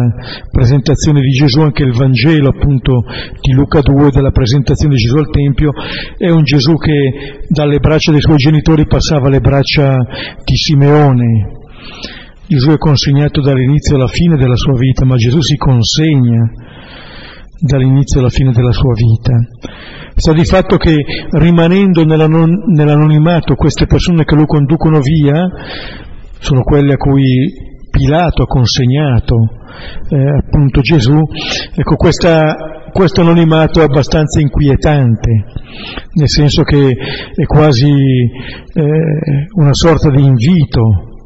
presentazione 0.51 1.19
di 1.21 1.29
Gesù, 1.29 1.61
anche 1.61 1.83
il 1.83 1.93
Vangelo 1.93 2.49
appunto 2.49 3.03
di 3.39 3.53
Luca 3.53 3.81
2 3.81 4.09
della 4.09 4.31
presentazione 4.31 4.95
di 4.95 5.01
Gesù 5.01 5.17
al 5.17 5.29
Tempio, 5.29 5.71
è 6.17 6.29
un 6.31 6.41
Gesù 6.41 6.73
che 6.77 7.45
dalle 7.47 7.77
braccia 7.77 8.11
dei 8.11 8.21
suoi 8.21 8.37
genitori 8.37 8.87
passava 8.87 9.27
alle 9.27 9.39
braccia 9.39 9.97
di 10.43 10.55
Simeone, 10.55 11.57
Gesù 12.47 12.69
è 12.69 12.77
consegnato 12.77 13.41
dall'inizio 13.41 13.95
alla 13.95 14.07
fine 14.07 14.37
della 14.37 14.55
sua 14.55 14.77
vita, 14.77 15.05
ma 15.05 15.15
Gesù 15.15 15.41
si 15.41 15.57
consegna 15.57 16.49
dall'inizio 17.59 18.19
alla 18.19 18.29
fine 18.29 18.51
della 18.51 18.71
sua 18.71 18.93
vita. 18.93 19.33
Sta 20.15 20.31
di 20.31 20.45
fatto 20.45 20.77
che 20.77 20.95
rimanendo 21.31 22.05
nell'anonimato 22.05 23.55
queste 23.55 23.85
persone 23.85 24.23
che 24.23 24.35
lo 24.35 24.45
conducono 24.45 24.99
via 25.01 25.45
sono 26.39 26.61
quelle 26.63 26.93
a 26.93 26.97
cui 26.97 27.65
Pilato 27.89 28.43
ha 28.43 28.47
consegnato 28.47 29.35
eh, 30.09 30.37
appunto 30.43 30.81
Gesù, 30.81 31.19
ecco 31.75 31.95
questa, 31.95 32.55
questo 32.91 33.21
anonimato 33.21 33.81
è 33.81 33.83
abbastanza 33.83 34.39
inquietante, 34.39 35.45
nel 36.13 36.29
senso 36.29 36.63
che 36.63 36.95
è 37.35 37.45
quasi 37.45 37.89
eh, 37.89 39.47
una 39.55 39.73
sorta 39.73 40.09
di 40.09 40.23
invito 40.23 41.16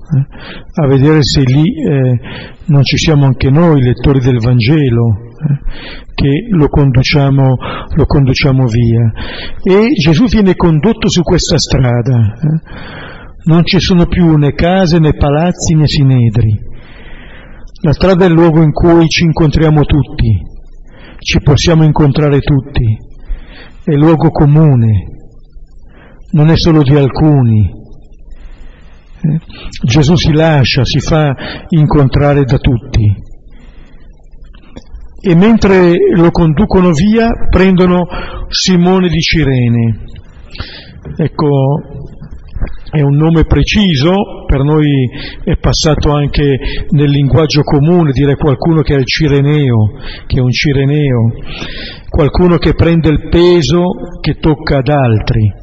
a 0.74 0.88
vedere 0.88 1.20
se 1.22 1.42
lì 1.42 1.64
eh, 1.64 2.20
non 2.66 2.84
ci 2.84 2.98
siamo 2.98 3.26
anche 3.26 3.50
noi, 3.50 3.82
lettori 3.82 4.20
del 4.20 4.40
Vangelo, 4.40 5.32
eh, 5.32 6.10
che 6.14 6.48
lo 6.50 6.68
conduciamo, 6.68 7.56
lo 7.96 8.06
conduciamo, 8.06 8.66
via. 8.66 9.12
E 9.64 9.92
Gesù 9.94 10.26
viene 10.26 10.56
condotto 10.56 11.10
su 11.10 11.22
questa 11.22 11.58
strada. 11.58 12.34
Eh. 12.36 13.10
Non 13.44 13.66
ci 13.66 13.80
sono 13.80 14.06
più 14.06 14.36
né 14.36 14.54
case 14.54 15.00
né 15.00 15.14
palazzi 15.14 15.74
né 15.76 15.88
sinedri. 15.88 16.60
La 17.84 17.94
strada 17.94 18.26
è 18.26 18.28
il 18.28 18.34
luogo 18.34 18.62
in 18.62 18.72
cui 18.72 19.08
ci 19.08 19.24
incontriamo 19.24 19.84
tutti, 19.86 20.40
ci 21.18 21.40
possiamo 21.42 21.84
incontrare 21.84 22.40
tutti, 22.40 22.96
è 23.84 23.94
luogo 23.94 24.30
comune, 24.30 25.08
non 26.34 26.50
è 26.50 26.58
solo 26.58 26.84
di 26.84 26.96
alcuni, 26.96 27.81
Gesù 29.84 30.16
si 30.16 30.32
lascia, 30.32 30.84
si 30.84 31.00
fa 31.00 31.36
incontrare 31.70 32.44
da 32.44 32.58
tutti. 32.58 33.30
E 35.24 35.36
mentre 35.36 35.94
lo 36.16 36.32
conducono 36.32 36.92
via 36.92 37.30
prendono 37.50 38.08
Simone 38.48 39.08
di 39.08 39.20
Cirene. 39.20 40.00
Ecco, 41.16 41.48
è 42.92 43.02
un 43.02 43.16
nome 43.16 43.46
preciso, 43.46 44.12
per 44.48 44.64
noi 44.64 45.10
è 45.44 45.58
passato 45.58 46.12
anche 46.12 46.58
nel 46.90 47.10
linguaggio 47.10 47.62
comune 47.62 48.12
dire 48.12 48.36
qualcuno 48.36 48.82
che 48.82 48.96
è 48.96 48.98
il 48.98 49.06
Cireneo, 49.06 49.94
che 50.28 50.40
è 50.40 50.42
un 50.42 50.52
Cireneo, 50.52 51.32
qualcuno 52.10 52.58
che 52.58 52.74
prende 52.74 53.10
il 53.10 53.30
peso 53.30 53.84
che 54.20 54.40
tocca 54.40 54.80
ad 54.80 54.90
altri. 54.90 55.54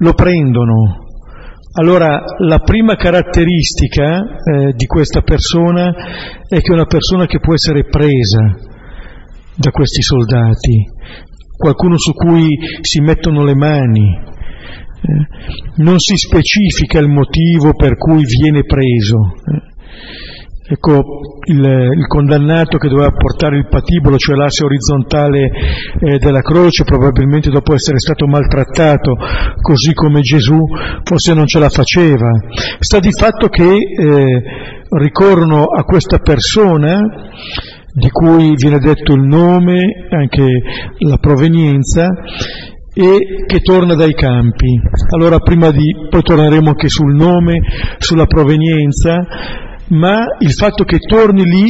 Lo 0.00 0.12
prendono, 0.12 1.07
allora, 1.78 2.24
la 2.38 2.58
prima 2.58 2.96
caratteristica 2.96 4.18
eh, 4.20 4.72
di 4.74 4.86
questa 4.86 5.20
persona 5.22 5.94
è 6.48 6.60
che 6.60 6.70
è 6.70 6.74
una 6.74 6.86
persona 6.86 7.26
che 7.26 7.38
può 7.38 7.54
essere 7.54 7.84
presa 7.84 8.56
da 9.54 9.70
questi 9.70 10.02
soldati, 10.02 10.90
qualcuno 11.56 11.96
su 11.96 12.12
cui 12.14 12.48
si 12.80 13.00
mettono 13.00 13.44
le 13.44 13.54
mani. 13.54 14.08
Eh, 14.10 15.82
non 15.82 16.00
si 16.00 16.16
specifica 16.16 16.98
il 16.98 17.06
motivo 17.06 17.72
per 17.74 17.96
cui 17.96 18.24
viene 18.24 18.64
preso. 18.64 19.34
Eh. 19.36 19.76
Ecco, 20.70 21.02
il, 21.46 21.64
il, 21.64 22.06
condannato 22.06 22.76
che 22.76 22.88
doveva 22.88 23.10
portare 23.10 23.56
il 23.56 23.68
patibolo, 23.68 24.18
cioè 24.18 24.36
l'asse 24.36 24.66
orizzontale 24.66 25.50
eh, 25.98 26.18
della 26.18 26.42
croce, 26.42 26.84
probabilmente 26.84 27.48
dopo 27.48 27.72
essere 27.72 27.98
stato 27.98 28.26
maltrattato, 28.26 29.16
così 29.62 29.94
come 29.94 30.20
Gesù, 30.20 30.58
forse 31.04 31.32
non 31.32 31.46
ce 31.46 31.58
la 31.58 31.70
faceva. 31.70 32.28
Sta 32.80 32.98
di 32.98 33.12
fatto 33.18 33.48
che 33.48 33.64
eh, 33.64 34.42
ricorrono 34.90 35.64
a 35.64 35.84
questa 35.84 36.18
persona 36.18 37.00
di 37.90 38.10
cui 38.10 38.52
viene 38.54 38.78
detto 38.78 39.14
il 39.14 39.22
nome, 39.22 40.06
anche 40.10 40.44
la 40.98 41.16
provenienza, 41.16 42.08
e 42.92 43.44
che 43.46 43.60
torna 43.60 43.94
dai 43.94 44.12
campi. 44.12 44.78
Allora 45.14 45.38
prima 45.38 45.70
di, 45.70 45.94
poi 46.10 46.20
torneremo 46.20 46.68
anche 46.68 46.88
sul 46.88 47.14
nome, 47.14 47.54
sulla 47.98 48.26
provenienza, 48.26 49.16
ma 49.90 50.24
il 50.38 50.52
fatto 50.52 50.84
che 50.84 50.98
torni 50.98 51.44
lì, 51.44 51.66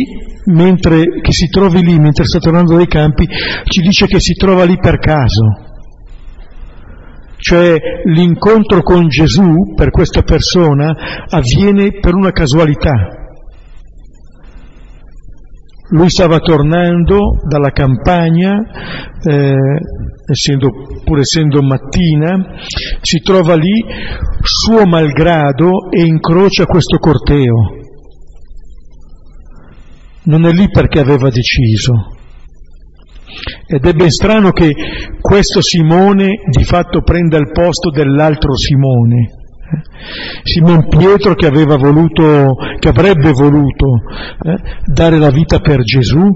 mentre, 0.47 1.03
che 1.21 1.33
si 1.33 1.49
trovi 1.49 1.83
lì 1.83 1.99
mentre 1.99 2.25
sta 2.25 2.39
tornando 2.39 2.77
dai 2.77 2.87
campi, 2.87 3.29
ci 3.65 3.81
dice 3.81 4.07
che 4.07 4.21
si 4.21 4.35
trova 4.35 4.65
lì 4.65 4.77
per 4.79 4.99
caso. 4.99 5.67
Cioè 7.37 7.77
l'incontro 8.07 8.83
con 8.83 9.07
Gesù 9.07 9.75
per 9.77 9.91
questa 9.91 10.23
persona 10.23 11.25
avviene 11.29 11.99
per 12.01 12.15
una 12.15 12.33
casualità. 12.33 13.17
Lui 15.91 16.11
stava 16.11 16.39
tornando 16.41 17.41
dalla 17.49 17.71
campagna, 17.71 18.53
eh, 19.23 19.55
essendo, 20.31 20.69
pur 21.05 21.21
essendo 21.21 21.63
mattina, 21.63 22.57
si 23.01 23.21
trova 23.21 23.55
lì 23.55 23.85
suo 24.43 24.85
malgrado 24.85 25.91
e 25.91 26.03
incrocia 26.03 26.67
questo 26.67 26.99
corteo 26.99 27.78
non 30.29 30.47
è 30.47 30.53
lì 30.53 30.69
perché 30.71 31.01
aveva 31.01 31.29
deciso. 31.31 32.17
Ed 33.67 33.85
è 33.85 33.93
ben 33.93 34.11
strano 34.11 34.51
che 34.51 34.73
questo 35.21 35.61
Simone 35.61 36.41
di 36.51 36.65
fatto 36.65 37.03
prenda 37.03 37.37
il 37.37 37.51
posto 37.53 37.91
dell'altro 37.91 38.55
Simone. 38.57 39.33
Simon 40.43 40.89
Pietro 40.89 41.35
che 41.35 41.51
voluto, 41.51 42.55
che 42.79 42.89
avrebbe 42.89 43.33
voluto 43.33 43.87
eh, 44.43 44.57
dare 44.87 45.19
la 45.19 45.31
vita 45.31 45.59
per 45.59 45.83
Gesù, 45.83 46.27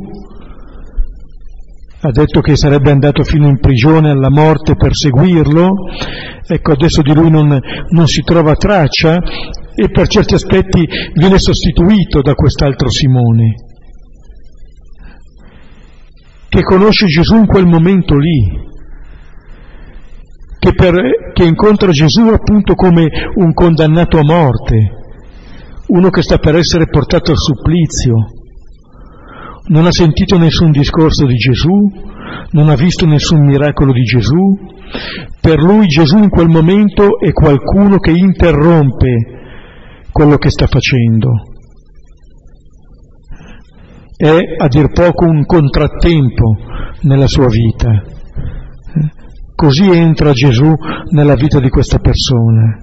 ha 2.04 2.10
detto 2.10 2.40
che 2.40 2.56
sarebbe 2.56 2.90
andato 2.90 3.22
fino 3.22 3.48
in 3.48 3.58
prigione 3.58 4.10
alla 4.10 4.28
morte 4.28 4.74
per 4.74 4.90
seguirlo, 4.92 5.70
ecco 6.46 6.72
adesso 6.72 7.00
di 7.00 7.14
lui 7.14 7.30
non, 7.30 7.58
non 7.88 8.06
si 8.06 8.22
trova 8.22 8.54
traccia 8.54 9.18
e 9.74 9.88
per 9.90 10.08
certi 10.08 10.34
aspetti 10.34 10.86
viene 11.14 11.38
sostituito 11.38 12.20
da 12.20 12.34
quest'altro 12.34 12.90
Simone, 12.90 13.54
che 16.52 16.62
conosce 16.64 17.06
Gesù 17.06 17.36
in 17.36 17.46
quel 17.46 17.64
momento 17.64 18.18
lì, 18.18 18.46
che, 20.58 20.74
per, 20.74 20.92
che 21.32 21.44
incontra 21.44 21.90
Gesù 21.90 22.28
appunto 22.28 22.74
come 22.74 23.08
un 23.36 23.54
condannato 23.54 24.18
a 24.18 24.22
morte, 24.22 24.76
uno 25.86 26.10
che 26.10 26.20
sta 26.20 26.36
per 26.36 26.56
essere 26.56 26.88
portato 26.90 27.30
al 27.30 27.38
supplizio 27.38 28.14
non 29.68 29.86
ha 29.86 29.92
sentito 29.92 30.36
nessun 30.36 30.72
discorso 30.72 31.24
di 31.24 31.36
Gesù, 31.36 31.72
non 32.50 32.68
ha 32.68 32.74
visto 32.74 33.06
nessun 33.06 33.46
miracolo 33.46 33.92
di 33.92 34.02
Gesù, 34.02 34.58
per 35.40 35.58
lui 35.58 35.86
Gesù 35.86 36.18
in 36.18 36.28
quel 36.28 36.48
momento 36.48 37.18
è 37.18 37.32
qualcuno 37.32 37.96
che 37.96 38.10
interrompe 38.10 39.08
quello 40.12 40.36
che 40.36 40.50
sta 40.50 40.66
facendo. 40.66 41.51
È 44.22 44.38
a 44.56 44.68
dir 44.68 44.92
poco 44.92 45.24
un 45.24 45.44
contrattempo 45.44 46.56
nella 47.00 47.26
sua 47.26 47.48
vita. 47.48 48.04
Così 49.52 49.90
entra 49.90 50.30
Gesù 50.30 50.72
nella 51.10 51.34
vita 51.34 51.58
di 51.58 51.68
questa 51.68 51.98
persona. 51.98 52.78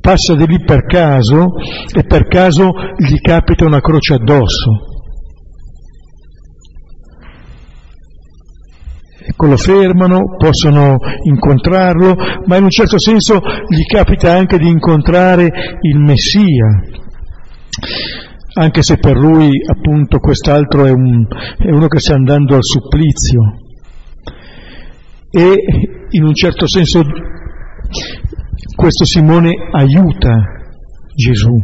Passa 0.00 0.36
di 0.36 0.46
lì 0.46 0.62
per 0.62 0.84
caso 0.84 1.54
e 1.92 2.04
per 2.04 2.28
caso 2.28 2.70
gli 2.96 3.18
capita 3.20 3.64
una 3.64 3.80
croce 3.80 4.14
addosso 4.14 4.88
Ecco, 9.26 9.46
lo 9.46 9.56
fermano, 9.56 10.36
possono 10.36 10.96
incontrarlo, 11.24 12.14
ma 12.46 12.56
in 12.56 12.62
un 12.62 12.70
certo 12.70 13.00
senso 13.00 13.40
gli 13.66 13.82
capita 13.84 14.32
anche 14.32 14.58
di 14.58 14.68
incontrare 14.68 15.50
il 15.80 15.98
Messia, 15.98 16.82
anche 18.54 18.82
se 18.82 18.96
per 18.98 19.16
lui 19.16 19.50
appunto 19.66 20.18
quest'altro 20.18 20.84
è, 20.84 20.90
un, 20.90 21.26
è 21.56 21.70
uno 21.70 21.86
che 21.86 21.98
sta 21.98 22.14
andando 22.14 22.54
al 22.54 22.64
supplizio. 22.64 23.40
E 25.30 25.54
in 26.10 26.24
un 26.24 26.34
certo 26.34 26.66
senso 26.66 27.02
questo 28.74 29.04
Simone 29.04 29.52
aiuta 29.72 30.42
Gesù, 31.14 31.54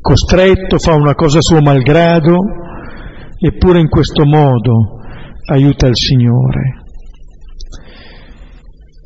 costretto, 0.00 0.78
fa 0.78 0.94
una 0.94 1.14
cosa 1.14 1.38
a 1.38 1.42
suo 1.42 1.60
malgrado, 1.60 2.38
eppure 3.38 3.80
in 3.80 3.88
questo 3.88 4.24
modo 4.24 5.00
aiuta 5.50 5.86
il 5.86 5.96
Signore. 5.96 6.80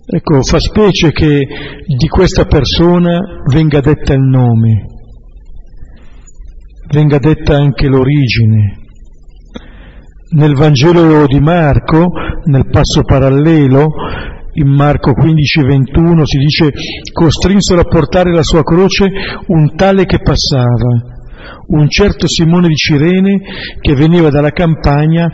Ecco, 0.08 0.42
fa 0.42 0.60
specie 0.60 1.10
che 1.10 1.46
di 1.86 2.08
questa 2.08 2.44
persona 2.44 3.42
venga 3.50 3.80
detta 3.80 4.14
il 4.14 4.22
nome, 4.22 4.86
venga 6.88 7.18
detta 7.18 7.56
anche 7.56 7.88
l'origine. 7.88 8.78
Nel 10.28 10.54
Vangelo 10.54 11.26
di 11.26 11.40
Marco, 11.40 12.10
nel 12.44 12.68
passo 12.68 13.02
parallelo, 13.02 13.86
in 14.54 14.68
Marco 14.68 15.12
15-21 15.12 16.22
si 16.22 16.38
dice 16.38 16.72
costrinsero 17.12 17.80
a 17.80 17.84
portare 17.84 18.32
la 18.32 18.42
sua 18.42 18.62
croce 18.62 19.06
un 19.48 19.74
tale 19.74 20.04
che 20.04 20.18
passava, 20.22 21.14
un 21.68 21.88
certo 21.88 22.26
Simone 22.26 22.68
di 22.68 22.74
Cirene 22.74 23.40
che 23.80 23.94
veniva 23.94 24.30
dalla 24.30 24.50
campagna 24.50 25.30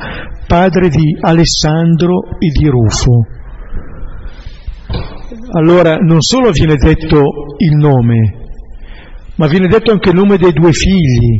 padre 0.47 0.89
di 0.89 1.17
Alessandro 1.21 2.37
e 2.39 2.49
di 2.49 2.67
Rufo. 2.69 3.27
Allora 5.55 5.97
non 5.97 6.21
solo 6.21 6.51
viene 6.51 6.75
detto 6.77 7.23
il 7.59 7.77
nome, 7.77 8.42
ma 9.37 9.47
viene 9.47 9.69
detto 9.69 9.93
anche 9.93 10.11
il 10.11 10.17
nome 10.17 10.37
dei 10.37 10.53
due 10.53 10.73
figli, 10.73 11.37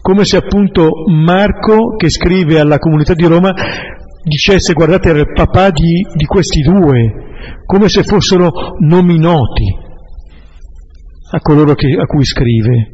come 0.00 0.24
se 0.24 0.36
appunto 0.36 0.90
Marco, 1.08 1.96
che 1.96 2.08
scrive 2.10 2.60
alla 2.60 2.78
comunità 2.78 3.14
di 3.14 3.26
Roma, 3.26 3.52
dicesse 4.22 4.72
guardate 4.72 5.08
era 5.08 5.18
il 5.20 5.32
papà 5.32 5.70
di, 5.70 6.06
di 6.14 6.24
questi 6.24 6.60
due, 6.60 7.12
come 7.66 7.88
se 7.88 8.04
fossero 8.04 8.50
nomi 8.78 9.18
noti 9.18 9.80
a 11.34 11.40
coloro 11.40 11.74
che, 11.74 11.88
a 11.98 12.06
cui 12.06 12.24
scrive. 12.24 12.90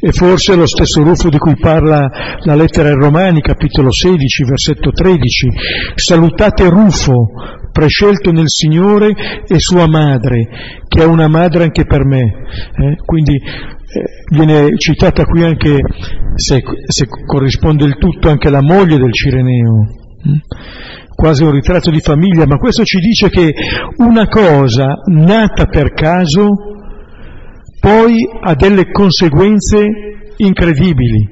E 0.00 0.12
forse 0.12 0.54
lo 0.54 0.66
stesso 0.66 1.02
Rufo 1.02 1.28
di 1.28 1.36
cui 1.36 1.56
parla 1.56 2.08
la 2.44 2.54
lettera 2.54 2.88
ai 2.88 2.94
Romani, 2.94 3.42
capitolo 3.42 3.92
16, 3.92 4.44
versetto 4.44 4.90
13. 4.90 5.48
Salutate 5.94 6.68
Rufo, 6.70 7.28
prescelto 7.80 8.30
nel 8.30 8.48
Signore, 8.48 9.08
e 9.48 9.58
sua 9.58 9.88
madre, 9.88 10.48
che 10.86 11.02
è 11.02 11.06
una 11.06 11.28
madre 11.28 11.64
anche 11.64 11.86
per 11.86 12.04
me. 12.04 12.20
Eh? 12.20 12.96
Quindi 13.04 13.36
eh, 13.36 14.02
viene 14.30 14.76
citata 14.76 15.24
qui 15.24 15.42
anche, 15.42 15.78
se, 16.34 16.62
se, 16.86 17.06
corrisponde 17.26 17.86
il 17.86 17.96
tutto, 17.96 18.28
anche 18.28 18.50
la 18.50 18.60
moglie 18.62 18.98
del 18.98 19.12
Cireneo. 19.12 19.98
Hm? 20.22 20.38
quasi 21.20 21.44
un 21.44 21.50
ritratto 21.50 21.90
di 21.90 22.00
famiglia, 22.00 22.46
ma 22.46 22.56
questo 22.56 22.82
ci 22.82 22.98
dice 22.98 23.28
che 23.28 23.52
una 23.98 24.26
cosa 24.26 25.02
nata 25.12 25.66
per 25.66 25.92
caso 25.92 26.48
poi 27.78 28.26
ha 28.42 28.54
delle 28.54 28.90
conseguenze 28.90 29.84
incredibili 30.38 31.28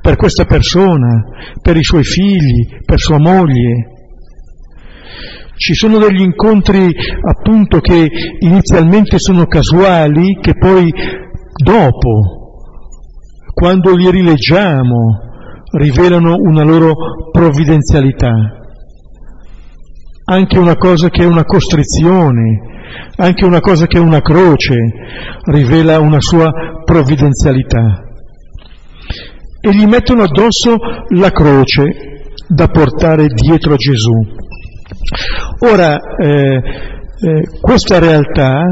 per 0.00 0.14
questa 0.14 0.44
persona, 0.44 1.24
per 1.60 1.76
i 1.76 1.82
suoi 1.82 2.04
figli, 2.04 2.68
per 2.84 3.00
sua 3.00 3.18
moglie. 3.18 3.97
Ci 5.58 5.74
sono 5.74 5.98
degli 5.98 6.20
incontri 6.20 6.94
appunto 7.20 7.80
che 7.80 8.08
inizialmente 8.38 9.18
sono 9.18 9.44
casuali, 9.46 10.38
che 10.40 10.56
poi 10.56 10.88
dopo, 11.60 12.62
quando 13.52 13.96
li 13.96 14.08
rileggiamo, 14.08 15.18
rivelano 15.72 16.36
una 16.38 16.62
loro 16.62 16.92
provvidenzialità. 17.32 18.30
Anche 20.26 20.58
una 20.58 20.76
cosa 20.76 21.08
che 21.08 21.24
è 21.24 21.26
una 21.26 21.44
costrizione, 21.44 22.60
anche 23.16 23.44
una 23.44 23.60
cosa 23.60 23.86
che 23.86 23.98
è 23.98 24.00
una 24.00 24.20
croce 24.20 24.76
rivela 25.50 25.98
una 25.98 26.20
sua 26.20 26.52
provvidenzialità. 26.84 28.04
E 29.60 29.74
gli 29.74 29.86
mettono 29.86 30.22
addosso 30.22 30.76
la 31.16 31.30
croce 31.32 31.84
da 32.46 32.68
portare 32.68 33.26
dietro 33.26 33.72
a 33.72 33.76
Gesù. 33.76 34.46
Ora, 35.60 35.96
eh, 35.96 36.54
eh, 36.56 37.42
questa 37.60 37.98
realtà 37.98 38.62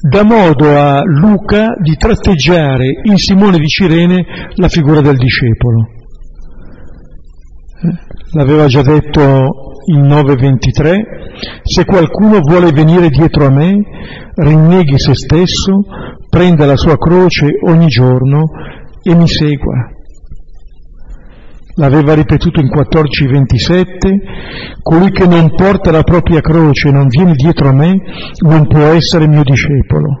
dà 0.00 0.24
modo 0.24 0.78
a 0.78 1.02
Luca 1.04 1.74
di 1.80 1.94
tratteggiare 1.96 2.86
in 3.02 3.16
Simone 3.16 3.58
di 3.58 3.66
Cirene 3.66 4.24
la 4.54 4.68
figura 4.68 5.00
del 5.00 5.16
discepolo. 5.16 5.88
Eh, 7.82 7.94
l'aveva 8.32 8.66
già 8.66 8.82
detto 8.82 9.20
il 9.86 10.00
9.23, 10.00 10.94
se 11.62 11.84
qualcuno 11.84 12.40
vuole 12.40 12.72
venire 12.72 13.08
dietro 13.08 13.46
a 13.46 13.50
me, 13.50 13.74
rinneghi 14.34 14.98
se 14.98 15.14
stesso, 15.14 15.80
prenda 16.28 16.64
la 16.64 16.76
sua 16.76 16.96
croce 16.96 17.48
ogni 17.66 17.86
giorno 17.86 18.44
e 19.02 19.14
mi 19.14 19.28
segua. 19.28 19.99
L'aveva 21.80 22.12
ripetuto 22.12 22.60
in 22.60 22.68
14.27, 22.68 24.82
colui 24.82 25.10
che 25.10 25.26
non 25.26 25.54
porta 25.54 25.90
la 25.90 26.02
propria 26.02 26.40
croce 26.40 26.88
e 26.88 26.92
non 26.92 27.08
viene 27.08 27.32
dietro 27.32 27.70
a 27.70 27.72
me 27.72 27.96
non 28.40 28.66
può 28.66 28.80
essere 28.80 29.26
mio 29.26 29.42
discepolo. 29.42 30.20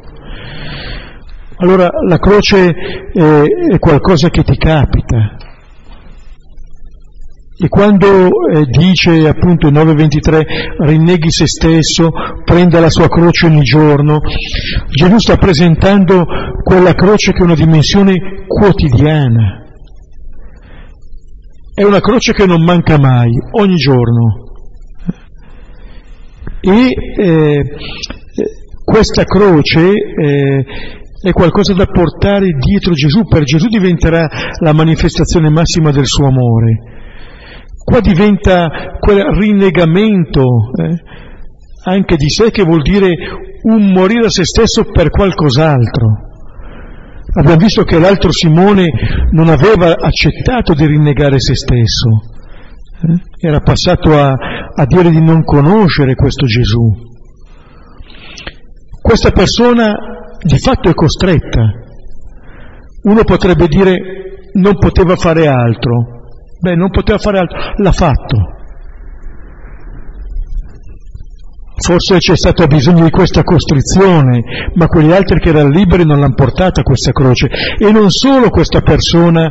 Allora 1.56 1.90
la 2.08 2.16
croce 2.16 2.74
è, 3.12 3.42
è 3.72 3.78
qualcosa 3.78 4.30
che 4.30 4.42
ti 4.42 4.56
capita, 4.56 5.36
e 7.62 7.68
quando 7.68 8.06
eh, 8.06 8.64
dice 8.70 9.28
appunto 9.28 9.66
il 9.66 9.74
9.23 9.74 10.44
rinneghi 10.78 11.30
se 11.30 11.46
stesso, 11.46 12.10
prenda 12.42 12.80
la 12.80 12.88
sua 12.88 13.06
croce 13.08 13.48
ogni 13.48 13.60
giorno, 13.60 14.20
Gesù 14.88 15.18
sta 15.18 15.36
presentando 15.36 16.24
quella 16.64 16.94
croce 16.94 17.32
che 17.32 17.40
è 17.40 17.42
una 17.42 17.54
dimensione 17.54 18.46
quotidiana. 18.46 19.66
È 21.80 21.82
una 21.82 22.00
croce 22.00 22.34
che 22.34 22.44
non 22.44 22.62
manca 22.62 22.98
mai, 22.98 23.30
ogni 23.52 23.76
giorno. 23.76 24.52
E 26.60 26.92
eh, 27.16 27.64
questa 28.84 29.24
croce 29.24 29.88
eh, 29.88 30.66
è 31.22 31.32
qualcosa 31.32 31.72
da 31.72 31.86
portare 31.86 32.50
dietro 32.58 32.92
Gesù, 32.92 33.22
per 33.26 33.44
Gesù 33.44 33.66
diventerà 33.68 34.28
la 34.62 34.74
manifestazione 34.74 35.48
massima 35.48 35.90
del 35.90 36.04
suo 36.04 36.26
amore. 36.26 36.80
Qua 37.82 38.00
diventa 38.00 38.68
quel 38.98 39.22
rinnegamento 39.38 40.42
eh, 40.42 41.02
anche 41.84 42.16
di 42.16 42.28
sé 42.28 42.50
che 42.50 42.62
vuol 42.62 42.82
dire 42.82 43.14
un 43.62 43.90
morire 43.90 44.26
a 44.26 44.30
se 44.30 44.44
stesso 44.44 44.84
per 44.84 45.08
qualcos'altro. 45.08 46.29
Abbiamo 47.32 47.58
visto 47.58 47.84
che 47.84 47.98
l'altro 47.98 48.32
Simone 48.32 48.88
non 49.30 49.48
aveva 49.48 49.94
accettato 49.96 50.74
di 50.74 50.86
rinnegare 50.86 51.38
se 51.38 51.54
stesso, 51.54 52.08
eh? 53.02 53.46
era 53.46 53.60
passato 53.60 54.18
a, 54.18 54.32
a 54.74 54.84
dire 54.86 55.10
di 55.10 55.22
non 55.22 55.44
conoscere 55.44 56.14
questo 56.14 56.46
Gesù. 56.46 57.08
Questa 59.00 59.30
persona 59.30 59.94
di 60.42 60.58
fatto 60.58 60.88
è 60.88 60.94
costretta. 60.94 61.62
Uno 63.02 63.24
potrebbe 63.24 63.66
dire 63.68 63.96
non 64.54 64.76
poteva 64.78 65.16
fare 65.16 65.46
altro. 65.46 66.18
Beh, 66.60 66.74
non 66.74 66.90
poteva 66.90 67.18
fare 67.18 67.38
altro, 67.38 67.56
l'ha 67.76 67.92
fatto. 67.92 68.59
Forse 71.82 72.18
c'è 72.18 72.36
stato 72.36 72.66
bisogno 72.66 73.04
di 73.04 73.10
questa 73.10 73.42
costrizione, 73.42 74.42
ma 74.74 74.86
quegli 74.86 75.12
altri 75.12 75.40
che 75.40 75.48
erano 75.48 75.70
liberi 75.70 76.04
non 76.04 76.20
l'hanno 76.20 76.34
portata 76.34 76.82
questa 76.82 77.12
croce. 77.12 77.48
E 77.78 77.90
non 77.90 78.10
solo 78.10 78.50
questa 78.50 78.80
persona 78.80 79.50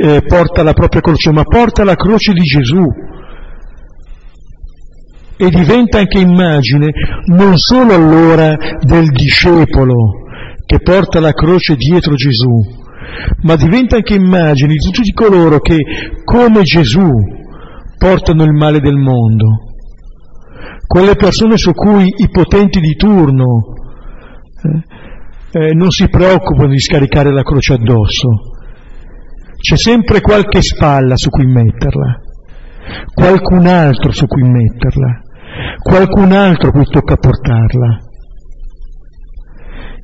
eh, 0.00 0.22
porta 0.26 0.62
la 0.62 0.72
propria 0.72 1.00
croce, 1.00 1.32
ma 1.32 1.42
porta 1.42 1.84
la 1.84 1.96
croce 1.96 2.32
di 2.32 2.42
Gesù 2.42 2.84
e 5.36 5.50
diventa 5.50 5.98
anche 5.98 6.20
immagine 6.20 6.92
non 7.26 7.58
solo 7.58 7.92
allora 7.92 8.56
del 8.80 9.10
discepolo 9.10 10.22
che 10.64 10.78
porta 10.78 11.20
la 11.20 11.32
croce 11.32 11.74
dietro 11.74 12.14
Gesù, 12.14 12.82
ma 13.42 13.56
diventa 13.56 13.96
anche 13.96 14.14
immagine 14.14 14.74
di 14.74 14.78
tutti 14.78 15.12
coloro 15.12 15.58
che, 15.58 15.76
come 16.24 16.62
Gesù, 16.62 17.10
portano 17.98 18.44
il 18.44 18.52
male 18.52 18.80
del 18.80 18.96
mondo. 18.96 19.63
Quelle 20.86 21.16
persone 21.16 21.56
su 21.56 21.72
cui 21.72 22.06
i 22.16 22.28
potenti 22.30 22.80
di 22.80 22.94
turno 22.94 23.62
eh, 24.62 25.68
eh, 25.68 25.74
non 25.74 25.90
si 25.90 26.08
preoccupano 26.08 26.68
di 26.68 26.80
scaricare 26.80 27.32
la 27.32 27.42
croce 27.42 27.74
addosso. 27.74 28.28
C'è 29.58 29.76
sempre 29.76 30.20
qualche 30.20 30.60
spalla 30.62 31.16
su 31.16 31.30
cui 31.30 31.46
metterla, 31.46 32.20
qualcun 33.14 33.66
altro 33.66 34.12
su 34.12 34.26
cui 34.26 34.42
metterla 34.42 35.22
qualcun 35.80 36.32
altro 36.32 36.70
cui 36.70 36.84
tocca 36.84 37.16
portarla. 37.16 37.98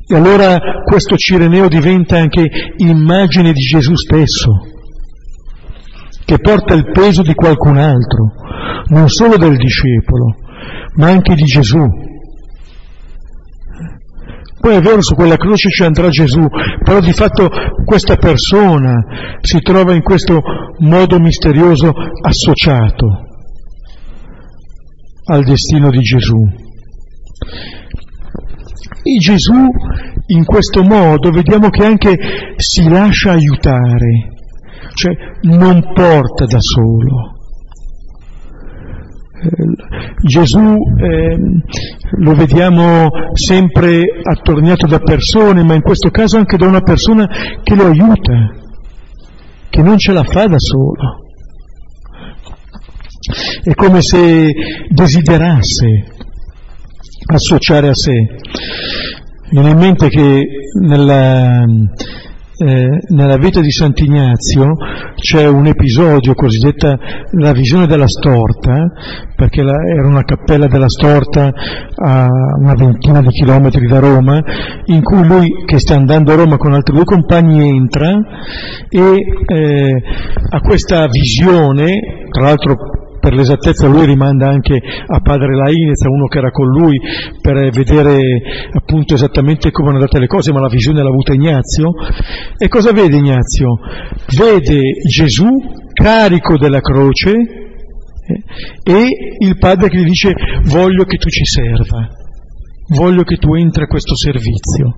E 0.06 0.16
allora 0.16 0.58
questo 0.84 1.16
Cireneo 1.16 1.68
diventa 1.68 2.18
anche 2.18 2.48
immagine 2.78 3.52
di 3.52 3.60
Gesù 3.60 3.94
stesso, 3.94 4.50
che 6.24 6.38
porta 6.38 6.74
il 6.74 6.90
peso 6.90 7.22
di 7.22 7.34
qualcun 7.34 7.78
altro, 7.78 8.32
non 8.88 9.08
solo 9.08 9.36
del 9.36 9.56
discepolo, 9.56 10.34
ma 10.96 11.08
anche 11.08 11.34
di 11.34 11.44
Gesù. 11.44 11.78
Poi 14.60 14.76
è 14.76 14.80
vero, 14.80 15.00
su 15.00 15.14
quella 15.14 15.36
croce 15.36 15.70
ci 15.70 15.82
andrà 15.84 16.10
Gesù, 16.10 16.46
però 16.84 17.00
di 17.00 17.12
fatto 17.12 17.48
questa 17.84 18.16
persona 18.16 18.94
si 19.40 19.58
trova 19.60 19.94
in 19.94 20.02
questo 20.02 20.42
modo 20.80 21.18
misterioso 21.18 21.92
associato 22.22 23.06
al 25.24 25.44
destino 25.44 25.90
di 25.90 26.00
Gesù. 26.00 26.36
E 29.02 29.16
Gesù 29.16 29.66
in 30.26 30.44
questo 30.44 30.82
modo 30.82 31.30
vediamo 31.30 31.70
che 31.70 31.84
anche 31.84 32.18
si 32.56 32.86
lascia 32.86 33.32
aiutare, 33.32 34.28
cioè 34.92 35.14
non 35.42 35.80
porta 35.94 36.44
da 36.44 36.58
solo. 36.60 37.39
Eh, 39.42 39.48
Gesù 40.22 40.76
eh, 40.98 41.38
lo 42.18 42.34
vediamo 42.34 43.08
sempre 43.32 44.04
attorniato 44.22 44.86
da 44.86 44.98
persone, 44.98 45.64
ma 45.64 45.74
in 45.74 45.80
questo 45.80 46.10
caso 46.10 46.36
anche 46.36 46.58
da 46.58 46.66
una 46.66 46.82
persona 46.82 47.26
che 47.62 47.74
lo 47.74 47.86
aiuta, 47.86 48.52
che 49.70 49.82
non 49.82 49.96
ce 49.96 50.12
la 50.12 50.24
fa 50.24 50.46
da 50.46 50.58
solo. 50.58 51.24
È 53.62 53.74
come 53.74 54.02
se 54.02 54.52
desiderasse 54.90 56.04
associare 57.32 57.88
a 57.88 57.94
sé. 57.94 58.12
Mi 59.52 59.60
viene 59.60 59.70
in 59.70 59.78
mente 59.78 60.08
che 60.08 60.46
nella, 60.82 61.64
eh, 62.62 62.98
nella 63.08 63.36
vita 63.36 63.60
di 63.60 63.70
Sant'Ignazio 63.70 64.74
c'è 65.14 65.46
un 65.46 65.66
episodio 65.66 66.34
cosiddetta 66.34 66.98
la 67.38 67.52
visione 67.52 67.86
della 67.86 68.06
storta, 68.06 68.92
perché 69.34 69.62
la, 69.62 69.72
era 69.72 70.06
una 70.06 70.24
cappella 70.24 70.66
della 70.66 70.88
storta 70.88 71.50
a 71.94 72.26
una 72.60 72.74
ventina 72.74 73.22
di 73.22 73.28
chilometri 73.28 73.86
da 73.86 73.98
Roma, 73.98 74.42
in 74.86 75.02
cui 75.02 75.24
lui 75.24 75.48
che 75.64 75.78
sta 75.78 75.94
andando 75.94 76.32
a 76.32 76.36
Roma 76.36 76.58
con 76.58 76.74
altri 76.74 76.94
due 76.94 77.04
compagni 77.04 77.66
entra 77.66 78.10
e 78.90 79.00
eh, 79.00 80.02
ha 80.50 80.60
questa 80.60 81.06
visione, 81.06 82.26
tra 82.30 82.42
l'altro 82.42 82.76
per 83.20 83.34
l'esattezza 83.34 83.86
lui 83.86 84.06
rimanda 84.06 84.48
anche 84.48 84.80
a 85.06 85.20
padre 85.20 85.54
Lainez, 85.54 86.02
a 86.02 86.10
uno 86.10 86.26
che 86.26 86.38
era 86.38 86.50
con 86.50 86.66
lui, 86.66 86.98
per 87.40 87.70
vedere 87.70 88.18
appunto 88.72 89.14
esattamente 89.14 89.70
come 89.70 89.90
erano 89.90 90.04
andate 90.04 90.20
le 90.20 90.26
cose, 90.26 90.52
ma 90.52 90.60
la 90.60 90.68
visione 90.68 91.02
l'ha 91.02 91.08
avuta 91.08 91.34
Ignazio. 91.34 91.92
E 92.56 92.68
cosa 92.68 92.92
vede 92.92 93.16
Ignazio? 93.16 93.78
Vede 94.36 94.80
Gesù 95.08 95.48
carico 95.92 96.56
della 96.56 96.80
croce 96.80 97.30
eh, 97.30 98.42
e 98.82 99.08
il 99.38 99.58
padre 99.58 99.88
che 99.88 99.98
gli 99.98 100.04
dice 100.04 100.32
voglio 100.64 101.04
che 101.04 101.18
tu 101.18 101.28
ci 101.28 101.44
serva, 101.44 102.08
voglio 102.96 103.22
che 103.22 103.36
tu 103.36 103.54
entri 103.54 103.84
a 103.84 103.86
questo 103.86 104.16
servizio. 104.16 104.96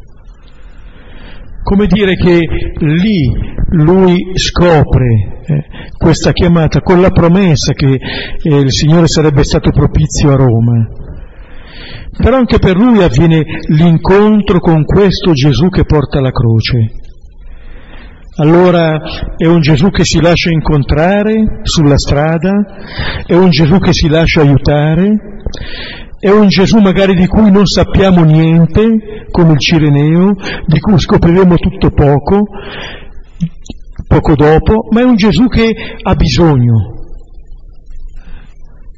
Come 1.63 1.87
dire 1.87 2.15
che 2.15 2.41
lì 2.81 3.33
lui 3.71 4.33
scopre 4.35 5.43
eh, 5.45 5.65
questa 5.97 6.33
chiamata 6.33 6.81
con 6.81 7.01
la 7.01 7.11
promessa 7.11 7.73
che 7.73 7.95
eh, 7.95 8.57
il 8.57 8.73
Signore 8.73 9.07
sarebbe 9.07 9.45
stato 9.45 9.71
propizio 9.71 10.33
a 10.33 10.37
Roma. 10.37 10.89
Però 12.17 12.37
anche 12.37 12.59
per 12.59 12.77
lui 12.77 13.03
avviene 13.03 13.43
l'incontro 13.69 14.59
con 14.59 14.85
questo 14.85 15.33
Gesù 15.33 15.69
che 15.69 15.85
porta 15.85 16.21
la 16.21 16.31
croce. 16.31 17.01
Allora 18.37 18.99
è 19.37 19.47
un 19.47 19.61
Gesù 19.61 19.91
che 19.91 20.05
si 20.05 20.21
lascia 20.21 20.51
incontrare 20.51 21.61
sulla 21.63 21.99
strada, 21.99 22.51
è 23.27 23.35
un 23.35 23.51
Gesù 23.51 23.79
che 23.79 23.93
si 23.93 24.09
lascia 24.09 24.41
aiutare, 24.41 25.11
è 26.23 26.31
un 26.31 26.47
Gesù 26.47 26.79
magari 26.79 27.15
di 27.17 27.27
cui 27.27 27.51
non 27.51 27.67
sappiamo 27.67 28.23
niente, 28.23 29.27
come 29.33 29.55
il 29.55 29.59
Cireneo, 29.59 30.35
di 30.67 30.79
cui 30.79 30.97
scopriremo 30.97 31.57
tutto 31.57 31.91
poco, 31.91 32.43
poco 34.07 34.35
dopo, 34.37 34.87
ma 34.93 35.01
è 35.01 35.03
un 35.03 35.17
Gesù 35.17 35.49
che 35.49 35.75
ha 36.01 36.15
bisogno. 36.15 37.01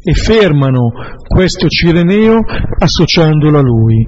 E 0.03 0.13
fermano 0.13 0.91
questo 1.27 1.67
Cireneo 1.67 2.41
associandolo 2.79 3.57
a 3.57 3.63
lui. 3.63 4.07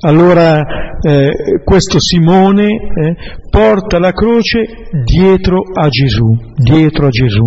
Allora 0.00 0.60
eh, 1.00 1.62
questo 1.62 2.00
Simone 2.00 2.66
eh, 2.66 3.14
porta 3.48 4.00
la 4.00 4.10
croce 4.10 4.88
dietro 5.04 5.62
a 5.72 5.86
Gesù, 5.86 6.26
dietro 6.56 7.06
a 7.06 7.10
Gesù. 7.10 7.46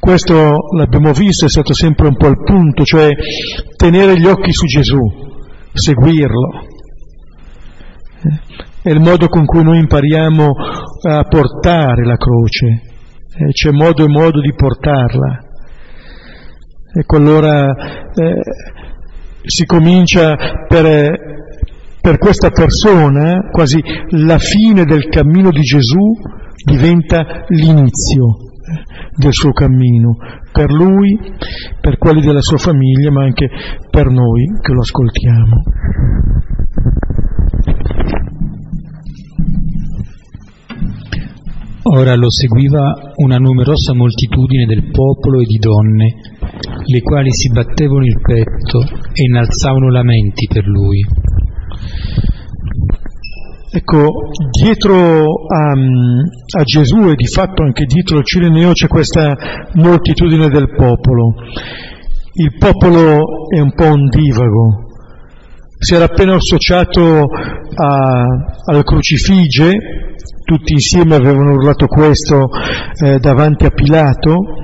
Questo 0.00 0.56
l'abbiamo 0.76 1.12
visto, 1.12 1.46
è 1.46 1.48
stato 1.48 1.74
sempre 1.74 2.06
un 2.06 2.16
po' 2.16 2.28
il 2.28 2.42
punto, 2.42 2.84
cioè 2.84 3.10
tenere 3.76 4.16
gli 4.18 4.26
occhi 4.26 4.52
su 4.52 4.64
Gesù, 4.66 5.00
seguirlo. 5.72 6.66
È 8.82 8.90
il 8.90 9.00
modo 9.00 9.26
con 9.26 9.44
cui 9.44 9.62
noi 9.62 9.78
impariamo 9.80 10.52
a 11.08 11.22
portare 11.24 12.04
la 12.04 12.16
croce, 12.16 12.66
eh, 12.66 13.52
c'è 13.52 13.70
modo 13.70 14.04
e 14.04 14.08
modo 14.08 14.40
di 14.40 14.54
portarla. 14.54 15.40
Ecco 16.94 17.16
allora 17.16 17.66
eh, 18.14 18.40
si 19.44 19.66
comincia 19.66 20.36
per, 20.68 21.16
per 22.00 22.18
questa 22.18 22.50
persona, 22.50 23.50
quasi 23.50 23.82
la 24.10 24.38
fine 24.38 24.84
del 24.84 25.08
cammino 25.08 25.50
di 25.50 25.60
Gesù 25.60 26.14
diventa 26.64 27.44
l'inizio 27.48 28.24
eh, 28.26 28.47
del 29.16 29.32
suo 29.32 29.52
cammino, 29.52 30.16
per 30.52 30.70
lui, 30.70 31.18
per 31.80 31.98
quelli 31.98 32.20
della 32.20 32.42
sua 32.42 32.58
famiglia, 32.58 33.10
ma 33.10 33.24
anche 33.24 33.48
per 33.90 34.06
noi 34.06 34.44
che 34.60 34.72
lo 34.72 34.80
ascoltiamo. 34.80 35.62
Ora 41.90 42.14
lo 42.16 42.30
seguiva 42.30 43.12
una 43.16 43.38
numerosa 43.38 43.94
moltitudine 43.94 44.66
del 44.66 44.90
popolo 44.90 45.40
e 45.40 45.44
di 45.44 45.56
donne, 45.56 46.14
le 46.84 47.00
quali 47.00 47.32
si 47.32 47.48
battevano 47.50 48.04
il 48.04 48.20
petto 48.20 48.80
e 48.82 49.24
innalzavano 49.26 49.90
lamenti 49.90 50.46
per 50.52 50.66
lui. 50.66 51.00
Ecco, 53.70 54.30
dietro 54.50 54.94
a, 54.96 55.72
a, 55.72 56.62
Gesù 56.64 57.10
e 57.10 57.14
di 57.14 57.26
fatto 57.26 57.62
anche 57.62 57.84
dietro 57.84 58.16
al 58.16 58.24
Cireneo 58.24 58.72
c'è 58.72 58.86
questa 58.86 59.36
moltitudine 59.74 60.48
del 60.48 60.70
popolo. 60.74 61.34
Il 62.32 62.56
popolo 62.58 63.20
è 63.54 63.60
un 63.60 63.74
po' 63.74 63.84
ondivago, 63.84 64.86
si 65.78 65.94
era 65.94 66.06
appena 66.06 66.34
associato 66.36 67.24
a, 67.24 68.24
al 68.72 68.84
crucifige, 68.84 69.76
tutti 70.44 70.72
insieme 70.72 71.16
avevano 71.16 71.52
urlato 71.52 71.86
questo 71.88 72.48
eh, 73.04 73.18
davanti 73.18 73.66
a 73.66 73.70
Pilato 73.70 74.62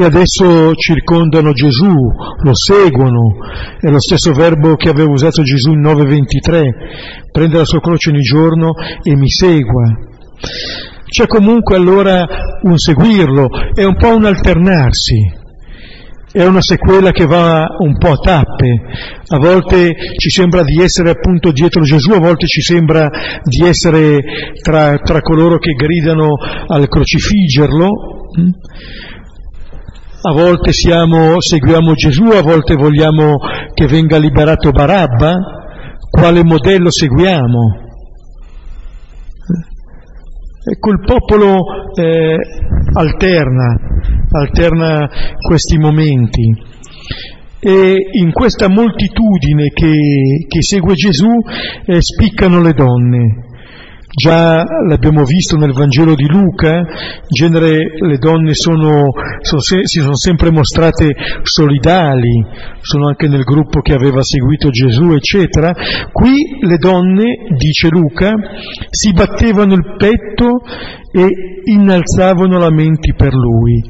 e 0.00 0.04
adesso 0.04 0.74
circondano 0.76 1.52
Gesù, 1.52 1.92
lo 1.92 2.54
seguono, 2.54 3.36
è 3.78 3.90
lo 3.90 4.00
stesso 4.00 4.32
verbo 4.32 4.74
che 4.76 4.88
aveva 4.88 5.10
usato 5.10 5.42
Gesù 5.42 5.72
in 5.72 5.82
9.23, 5.82 7.30
prende 7.30 7.58
la 7.58 7.66
sua 7.66 7.80
croce 7.80 8.08
ogni 8.08 8.22
giorno 8.22 8.72
e 9.02 9.14
mi 9.14 9.28
segua. 9.28 9.82
C'è 11.06 11.26
comunque 11.26 11.76
allora 11.76 12.26
un 12.62 12.78
seguirlo, 12.78 13.48
è 13.74 13.84
un 13.84 13.96
po' 13.96 14.16
un 14.16 14.24
alternarsi, 14.24 15.32
è 16.32 16.46
una 16.46 16.62
sequela 16.62 17.10
che 17.10 17.26
va 17.26 17.66
un 17.80 17.98
po' 17.98 18.12
a 18.12 18.16
tappe, 18.16 18.80
a 19.26 19.38
volte 19.38 19.94
ci 20.16 20.30
sembra 20.30 20.62
di 20.62 20.80
essere 20.80 21.10
appunto 21.10 21.52
dietro 21.52 21.82
Gesù, 21.82 22.12
a 22.12 22.20
volte 22.20 22.46
ci 22.46 22.62
sembra 22.62 23.10
di 23.42 23.66
essere 23.66 24.18
tra, 24.62 24.96
tra 24.96 25.20
coloro 25.20 25.58
che 25.58 25.72
gridano 25.72 26.36
al 26.68 26.88
crocifiggerlo, 26.88 27.88
a 30.22 30.32
volte 30.32 30.72
siamo, 30.72 31.40
seguiamo 31.40 31.94
Gesù, 31.94 32.24
a 32.24 32.42
volte 32.42 32.74
vogliamo 32.74 33.38
che 33.72 33.86
venga 33.86 34.18
liberato 34.18 34.70
Barabba, 34.70 35.34
quale 36.10 36.44
modello 36.44 36.90
seguiamo? 36.90 37.88
Ecco, 40.62 40.90
il 40.90 41.00
popolo 41.06 41.62
eh, 41.94 42.36
alterna, 42.92 43.76
alterna 44.30 45.08
questi 45.38 45.78
momenti 45.78 46.68
e 47.58 47.96
in 48.12 48.30
questa 48.32 48.68
moltitudine 48.68 49.68
che, 49.72 50.44
che 50.46 50.62
segue 50.62 50.94
Gesù 50.94 51.30
eh, 51.86 52.00
spiccano 52.00 52.60
le 52.60 52.72
donne. 52.72 53.48
Già 54.12 54.64
l'abbiamo 54.88 55.22
visto 55.22 55.56
nel 55.56 55.72
Vangelo 55.72 56.16
di 56.16 56.26
Luca, 56.26 56.78
in 56.78 56.84
genere 57.28 57.78
le 58.00 58.18
donne 58.18 58.54
sono, 58.54 59.06
sono 59.40 59.60
si 59.60 60.00
sono 60.00 60.16
sempre 60.16 60.50
mostrate 60.50 61.14
solidali, 61.44 62.44
sono 62.80 63.06
anche 63.06 63.28
nel 63.28 63.44
gruppo 63.44 63.80
che 63.82 63.94
aveva 63.94 64.20
seguito 64.20 64.70
Gesù, 64.70 65.12
eccetera. 65.12 65.72
Qui 66.10 66.58
le 66.60 66.76
donne, 66.78 67.36
dice 67.56 67.86
Luca, 67.88 68.34
si 68.90 69.12
battevano 69.12 69.74
il 69.74 69.94
petto 69.96 70.58
e 71.12 71.28
innalzavano 71.66 72.58
lamenti 72.58 73.14
per 73.14 73.32
lui. 73.32 73.80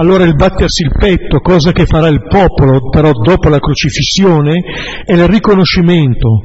Allora 0.00 0.24
il 0.24 0.34
battersi 0.34 0.82
il 0.82 0.92
petto, 0.98 1.38
cosa 1.38 1.70
che 1.70 1.86
farà 1.86 2.08
il 2.08 2.26
popolo 2.26 2.88
però 2.90 3.12
dopo 3.12 3.48
la 3.48 3.60
crocifissione, 3.60 4.60
è 5.04 5.12
il 5.12 5.28
riconoscimento 5.28 6.40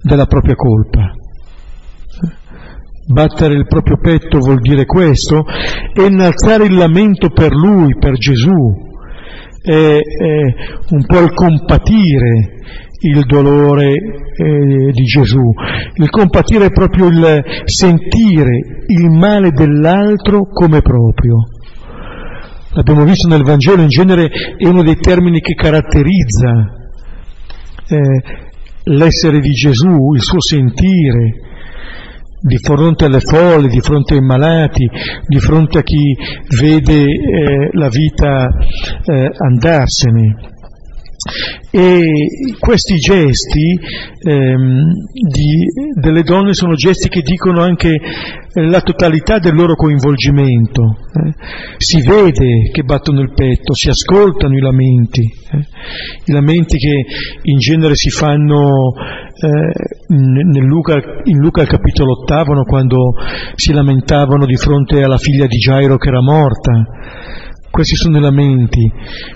della 0.00 0.26
propria 0.26 0.54
colpa 0.54 1.22
Battere 3.06 3.54
il 3.54 3.66
proprio 3.66 3.98
petto 4.00 4.38
vuol 4.38 4.60
dire 4.60 4.86
questo 4.86 5.44
e 5.92 6.06
innalzare 6.06 6.64
il 6.64 6.74
lamento 6.74 7.28
per 7.30 7.52
lui, 7.52 7.96
per 7.98 8.14
Gesù, 8.14 8.82
è, 9.62 9.70
è 9.70 10.54
un 10.90 11.04
po' 11.06 11.20
il 11.20 11.32
compatire 11.32 12.52
il 13.00 13.24
dolore 13.26 13.92
eh, 13.92 14.90
di 14.90 15.04
Gesù. 15.04 15.52
Il 15.94 16.08
compatire 16.08 16.66
è 16.66 16.70
proprio 16.70 17.08
il 17.08 17.42
sentire 17.64 18.84
il 18.86 19.10
male 19.10 19.50
dell'altro 19.50 20.46
come 20.46 20.80
proprio. 20.80 21.36
L'abbiamo 22.70 23.04
visto 23.04 23.28
nel 23.28 23.44
Vangelo, 23.44 23.82
in 23.82 23.88
genere 23.88 24.28
è 24.56 24.66
uno 24.66 24.82
dei 24.82 24.96
termini 24.96 25.40
che 25.40 25.54
caratterizza 25.54 26.50
eh, 27.86 28.22
l'essere 28.84 29.40
di 29.40 29.50
Gesù, 29.50 30.14
il 30.14 30.22
suo 30.22 30.40
sentire, 30.40 31.52
di 32.46 32.58
fronte 32.58 33.06
alle 33.06 33.20
folle, 33.20 33.68
di 33.68 33.80
fronte 33.80 34.14
ai 34.14 34.20
malati, 34.20 34.86
di 35.26 35.38
fronte 35.38 35.78
a 35.78 35.82
chi 35.82 36.14
vede 36.60 37.04
eh, 37.04 37.70
la 37.72 37.88
vita 37.88 38.50
eh, 39.02 39.30
andarsene. 39.34 40.52
E 41.70 42.04
questi 42.58 42.96
gesti 42.96 43.80
ehm, 44.28 44.92
di, 45.10 45.98
delle 45.98 46.22
donne 46.22 46.52
sono 46.52 46.74
gesti 46.74 47.08
che 47.08 47.22
dicono 47.22 47.62
anche 47.62 47.94
eh, 47.94 48.66
la 48.66 48.82
totalità 48.82 49.38
del 49.38 49.54
loro 49.54 49.74
coinvolgimento. 49.74 50.82
Eh. 50.82 51.32
Si 51.78 52.02
vede 52.02 52.70
che 52.70 52.82
battono 52.82 53.22
il 53.22 53.32
petto, 53.32 53.72
si 53.72 53.88
ascoltano 53.88 54.54
i 54.54 54.60
lamenti, 54.60 55.22
eh. 55.22 55.66
i 56.26 56.32
lamenti 56.32 56.76
che 56.76 57.04
in 57.42 57.58
genere 57.58 57.94
si 57.94 58.10
fanno 58.10 58.92
Luca, 60.66 60.94
in 61.24 61.38
Luca 61.38 61.62
al 61.62 61.68
capitolo 61.68 62.12
ottavo, 62.20 62.62
quando 62.64 63.14
si 63.54 63.72
lamentavano 63.72 64.46
di 64.46 64.56
fronte 64.56 65.02
alla 65.02 65.18
figlia 65.18 65.46
di 65.46 65.58
Gairo 65.58 65.96
che 65.96 66.08
era 66.08 66.22
morta 66.22 66.86
questi 67.74 67.96
sono 67.96 68.18
i 68.18 68.20
lamenti. 68.20 68.88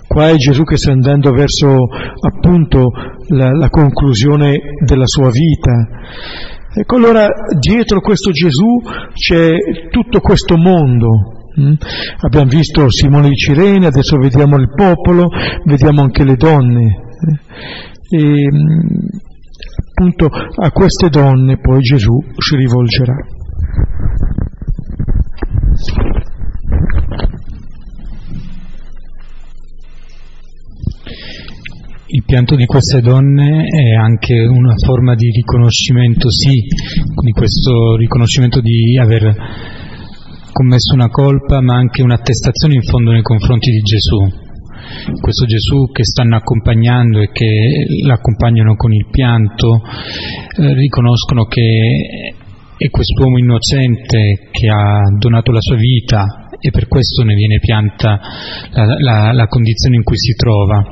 Qua 0.06 0.28
è 0.28 0.36
Gesù 0.36 0.62
che 0.62 0.76
sta 0.76 0.92
andando 0.92 1.32
verso 1.32 1.88
appunto 2.20 2.92
la, 3.30 3.50
la 3.50 3.68
conclusione 3.68 4.60
della 4.84 5.06
sua 5.06 5.28
vita. 5.28 5.72
Ecco 6.72 6.96
allora 6.96 7.26
dietro 7.58 8.00
questo 8.00 8.30
Gesù 8.30 8.80
c'è 9.12 9.56
tutto 9.90 10.20
questo 10.20 10.56
mondo. 10.56 11.08
Mm? 11.60 11.72
Abbiamo 12.20 12.48
visto 12.48 12.88
Simone 12.88 13.30
di 13.30 13.34
Cirene, 13.34 13.86
adesso 13.86 14.16
vediamo 14.16 14.56
il 14.56 14.68
popolo, 14.72 15.28
vediamo 15.64 16.02
anche 16.02 16.22
le 16.22 16.36
donne. 16.36 16.96
E, 18.08 18.22
mm, 18.22 19.27
appunto 19.98 20.26
a 20.26 20.70
queste 20.70 21.08
donne 21.08 21.58
poi 21.58 21.80
Gesù 21.80 22.16
si 22.36 22.56
rivolgerà. 22.56 23.16
Il 32.10 32.24
pianto 32.24 32.54
di 32.54 32.64
queste 32.64 33.00
donne 33.00 33.64
è 33.64 33.94
anche 34.00 34.34
una 34.46 34.74
forma 34.76 35.14
di 35.14 35.30
riconoscimento, 35.30 36.30
sì, 36.30 36.62
di 37.22 37.30
questo 37.32 37.96
riconoscimento 37.96 38.60
di 38.60 38.98
aver 38.98 39.34
commesso 40.52 40.94
una 40.94 41.08
colpa, 41.08 41.60
ma 41.60 41.76
anche 41.76 42.02
un'attestazione 42.02 42.74
in 42.74 42.82
fondo 42.82 43.10
nei 43.10 43.22
confronti 43.22 43.70
di 43.70 43.80
Gesù. 43.80 44.47
Questo 45.20 45.46
Gesù 45.46 45.90
che 45.92 46.04
stanno 46.04 46.36
accompagnando 46.36 47.20
e 47.20 47.30
che 47.30 47.86
l'accompagnano 48.04 48.74
con 48.74 48.92
il 48.92 49.06
pianto, 49.10 49.82
eh, 50.58 50.74
riconoscono 50.74 51.44
che 51.44 52.30
è 52.76 52.88
quest'uomo 52.90 53.38
innocente 53.38 54.48
che 54.50 54.68
ha 54.68 55.02
donato 55.18 55.52
la 55.52 55.60
sua 55.60 55.76
vita 55.76 56.47
e 56.60 56.70
per 56.70 56.88
questo 56.88 57.22
ne 57.22 57.34
viene 57.34 57.58
pianta 57.60 58.18
la, 58.72 58.84
la, 58.98 59.32
la, 59.32 59.46
condizione 59.46 59.96
in 59.96 60.02
cui 60.02 60.18
si 60.18 60.34
trova. 60.34 60.82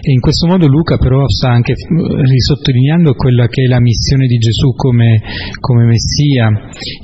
E 0.00 0.10
in 0.10 0.20
questo 0.20 0.46
modo 0.46 0.66
Luca 0.66 0.96
però 0.96 1.28
sta 1.28 1.50
anche 1.50 1.74
risottolineando 1.74 3.14
quella 3.14 3.46
che 3.48 3.64
è 3.64 3.66
la 3.66 3.80
missione 3.80 4.26
di 4.26 4.38
Gesù 4.38 4.74
come, 4.74 5.20
come 5.60 5.84
Messia, 5.84 6.50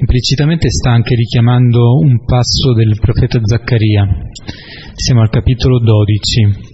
implicitamente 0.00 0.70
sta 0.70 0.90
anche 0.90 1.14
richiamando 1.14 1.98
un 1.98 2.24
passo 2.24 2.72
del 2.74 2.96
profeta 2.98 3.38
Zaccaria. 3.42 4.08
Siamo 4.94 5.20
al 5.20 5.28
capitolo 5.28 5.78
12. 5.78 6.70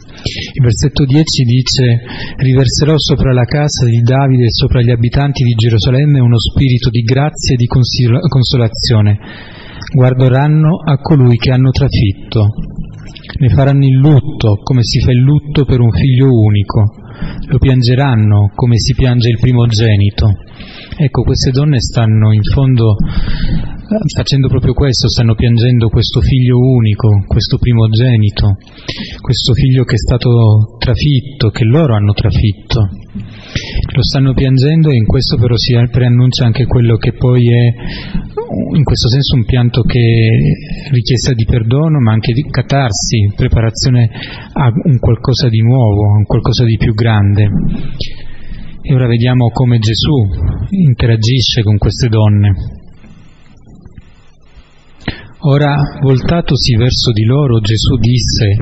Il 0.54 0.62
versetto 0.62 1.04
10 1.04 1.44
dice 1.44 2.00
riverserò 2.38 2.94
sopra 2.96 3.32
la 3.32 3.44
casa 3.44 3.86
di 3.86 4.00
Davide 4.00 4.46
e 4.46 4.50
sopra 4.50 4.82
gli 4.82 4.90
abitanti 4.90 5.44
di 5.44 5.54
Gerusalemme 5.54 6.18
uno 6.18 6.38
spirito 6.38 6.90
di 6.90 7.02
grazia 7.02 7.54
e 7.54 7.56
di 7.56 7.66
consolazione 7.66 9.18
guarderanno 9.94 10.80
a 10.84 10.98
colui 10.98 11.36
che 11.36 11.50
hanno 11.50 11.70
trafitto, 11.70 12.48
ne 13.40 13.48
faranno 13.50 13.84
il 13.84 13.96
lutto 13.96 14.58
come 14.62 14.82
si 14.82 15.00
fa 15.00 15.10
il 15.10 15.20
lutto 15.20 15.64
per 15.64 15.80
un 15.80 15.90
figlio 15.90 16.26
unico, 16.26 16.82
lo 17.48 17.58
piangeranno 17.58 18.50
come 18.54 18.78
si 18.78 18.94
piange 18.94 19.28
il 19.28 19.38
primogenito. 19.38 20.32
Ecco, 20.96 21.22
queste 21.22 21.50
donne 21.50 21.78
stanno 21.80 22.32
in 22.32 22.42
fondo 22.42 22.96
eh, 22.98 23.96
facendo 24.14 24.48
proprio 24.48 24.74
questo, 24.74 25.08
stanno 25.08 25.34
piangendo 25.34 25.88
questo 25.88 26.20
figlio 26.20 26.58
unico, 26.58 27.24
questo 27.26 27.58
primogenito, 27.58 28.56
questo 29.20 29.54
figlio 29.54 29.84
che 29.84 29.94
è 29.94 29.98
stato 29.98 30.76
trafitto, 30.78 31.50
che 31.50 31.64
loro 31.64 31.94
hanno 31.94 32.12
trafitto. 32.12 32.88
Lo 33.94 34.02
stanno 34.02 34.34
piangendo 34.34 34.90
e 34.90 34.96
in 34.96 35.06
questo 35.06 35.36
però 35.36 35.56
si 35.56 35.74
preannuncia 35.90 36.44
anche 36.44 36.66
quello 36.66 36.96
che 36.96 37.12
poi 37.12 37.42
è 37.46 37.74
in 38.74 38.82
questo 38.82 39.08
senso 39.08 39.34
un 39.34 39.44
pianto 39.44 39.82
che 39.82 39.98
è 39.98 40.90
richiesta 40.92 41.32
di 41.32 41.44
perdono 41.44 42.00
ma 42.00 42.12
anche 42.12 42.32
di 42.32 42.42
catarsi, 42.50 43.32
preparazione 43.34 44.08
a 44.52 44.70
un 44.84 44.98
qualcosa 44.98 45.48
di 45.48 45.60
nuovo, 45.60 46.12
a 46.12 46.16
un 46.18 46.24
qualcosa 46.24 46.64
di 46.64 46.76
più 46.76 46.94
grande. 46.94 47.48
E 48.80 48.94
ora 48.94 49.06
vediamo 49.06 49.50
come 49.50 49.78
Gesù 49.78 50.14
interagisce 50.70 51.62
con 51.62 51.76
queste 51.76 52.08
donne. 52.08 52.54
Ora, 55.40 55.76
voltatosi 56.02 56.74
verso 56.76 57.12
di 57.12 57.24
loro, 57.24 57.60
Gesù 57.60 57.96
disse, 57.96 58.56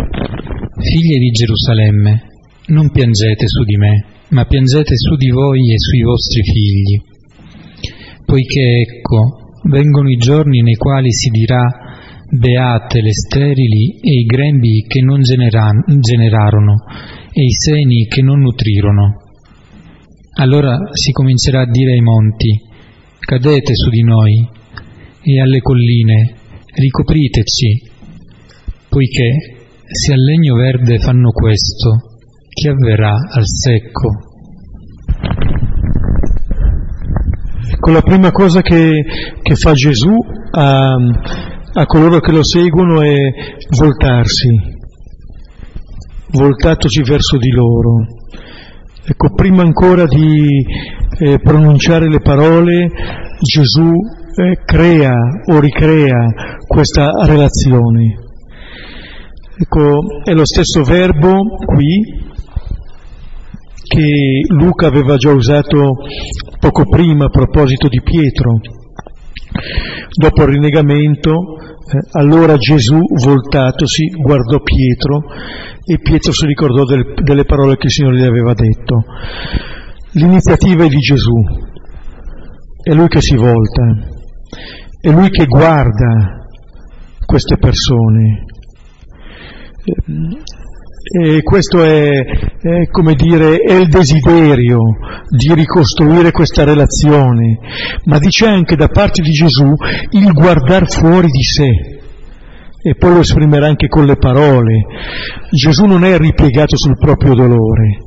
Figlie 0.78 1.18
di 1.18 1.30
Gerusalemme, 1.30 2.22
non 2.66 2.90
piangete 2.90 3.46
su 3.46 3.64
di 3.64 3.76
me, 3.76 4.04
ma 4.30 4.44
piangete 4.44 4.96
su 4.96 5.16
di 5.16 5.30
voi 5.30 5.72
e 5.72 5.78
sui 5.78 6.02
vostri 6.02 6.42
figli, 6.42 7.02
poiché 8.24 8.80
ecco, 8.80 9.52
vengono 9.68 10.10
i 10.10 10.16
giorni 10.16 10.62
nei 10.62 10.74
quali 10.74 11.12
si 11.12 11.30
dirà 11.30 11.62
beate 12.28 13.00
le 13.00 13.12
sterili 13.12 13.98
e 14.00 14.20
i 14.20 14.24
grembi 14.24 14.84
che 14.88 15.00
non 15.00 15.20
generarono 15.22 16.74
e 17.32 17.42
i 17.42 17.52
seni 17.52 18.06
che 18.06 18.22
non 18.22 18.40
nutrirono. 18.40 19.22
Allora 20.38 20.76
si 20.92 21.12
comincerà 21.12 21.62
a 21.62 21.70
dire 21.70 21.92
ai 21.92 22.00
monti, 22.00 22.60
cadete 23.20 23.74
su 23.74 23.90
di 23.90 24.02
noi, 24.02 24.48
e 25.22 25.40
alle 25.40 25.60
colline, 25.60 26.34
ricopriteci, 26.74 27.90
poiché 28.88 29.30
se 29.86 30.12
al 30.12 30.20
legno 30.20 30.56
verde 30.56 30.98
fanno 30.98 31.30
questo, 31.30 32.15
che 32.58 32.70
avverrà 32.70 33.12
al 33.12 33.44
secco? 33.44 34.08
Ecco, 37.68 37.90
la 37.90 38.00
prima 38.00 38.30
cosa 38.30 38.62
che, 38.62 39.04
che 39.42 39.54
fa 39.56 39.74
Gesù 39.74 40.14
a, 40.52 40.94
a 40.94 41.84
coloro 41.84 42.18
che 42.20 42.32
lo 42.32 42.42
seguono 42.42 43.02
è 43.02 43.18
voltarsi, 43.76 44.48
voltatosi 46.32 47.02
verso 47.02 47.36
di 47.36 47.50
loro. 47.50 48.06
Ecco, 49.04 49.34
prima 49.34 49.62
ancora 49.62 50.06
di 50.06 50.48
eh, 51.18 51.38
pronunciare 51.38 52.08
le 52.08 52.20
parole, 52.20 52.88
Gesù 53.38 53.92
eh, 53.92 54.64
crea 54.64 55.14
o 55.52 55.60
ricrea 55.60 56.32
questa 56.66 57.10
relazione. 57.26 58.14
Ecco, 59.58 60.00
è 60.24 60.32
lo 60.32 60.46
stesso 60.46 60.82
verbo 60.84 61.42
qui 61.66 62.24
che 63.86 64.40
Luca 64.48 64.88
aveva 64.88 65.16
già 65.16 65.32
usato 65.32 65.96
poco 66.58 66.88
prima 66.88 67.26
a 67.26 67.30
proposito 67.30 67.88
di 67.88 68.02
Pietro. 68.02 68.60
Dopo 70.18 70.42
il 70.42 70.48
rinnegamento, 70.48 71.30
eh, 71.30 72.18
allora 72.18 72.56
Gesù, 72.56 72.98
voltatosi, 73.22 74.08
guardò 74.20 74.60
Pietro 74.60 75.22
e 75.84 75.98
Pietro 76.00 76.32
si 76.32 76.46
ricordò 76.46 76.84
del, 76.84 77.14
delle 77.22 77.44
parole 77.44 77.76
che 77.76 77.86
il 77.86 77.92
Signore 77.92 78.18
gli 78.18 78.24
aveva 78.24 78.52
detto. 78.54 79.04
L'iniziativa 80.12 80.84
è 80.84 80.88
di 80.88 80.98
Gesù, 80.98 81.36
è 82.82 82.92
Lui 82.92 83.08
che 83.08 83.20
si 83.20 83.36
volta, 83.36 83.82
è 85.00 85.10
Lui 85.10 85.30
che 85.30 85.46
guarda 85.46 86.46
queste 87.24 87.56
persone. 87.58 88.44
E 91.08 91.42
questo 91.42 91.84
è, 91.84 92.08
è, 92.08 92.86
come 92.90 93.14
dire, 93.14 93.58
è 93.58 93.74
il 93.74 93.86
desiderio 93.86 94.80
di 95.28 95.54
ricostruire 95.54 96.32
questa 96.32 96.64
relazione, 96.64 97.60
ma 98.06 98.18
dice 98.18 98.46
anche 98.46 98.74
da 98.74 98.88
parte 98.88 99.22
di 99.22 99.30
Gesù 99.30 99.72
il 100.10 100.32
guardare 100.32 100.86
fuori 100.86 101.28
di 101.28 101.44
sé. 101.44 101.70
E 102.82 102.94
poi 102.96 103.14
lo 103.14 103.20
esprimerà 103.20 103.68
anche 103.68 103.86
con 103.86 104.04
le 104.04 104.16
parole. 104.16 104.84
Gesù 105.52 105.84
non 105.84 106.02
è 106.02 106.18
ripiegato 106.18 106.76
sul 106.76 106.98
proprio 106.98 107.34
dolore, 107.34 107.98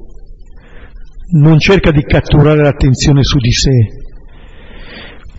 non 1.39 1.57
cerca 1.57 1.91
di 1.91 2.03
catturare 2.03 2.63
l'attenzione 2.63 3.23
su 3.23 3.38
di 3.38 3.51
sé, 3.51 4.08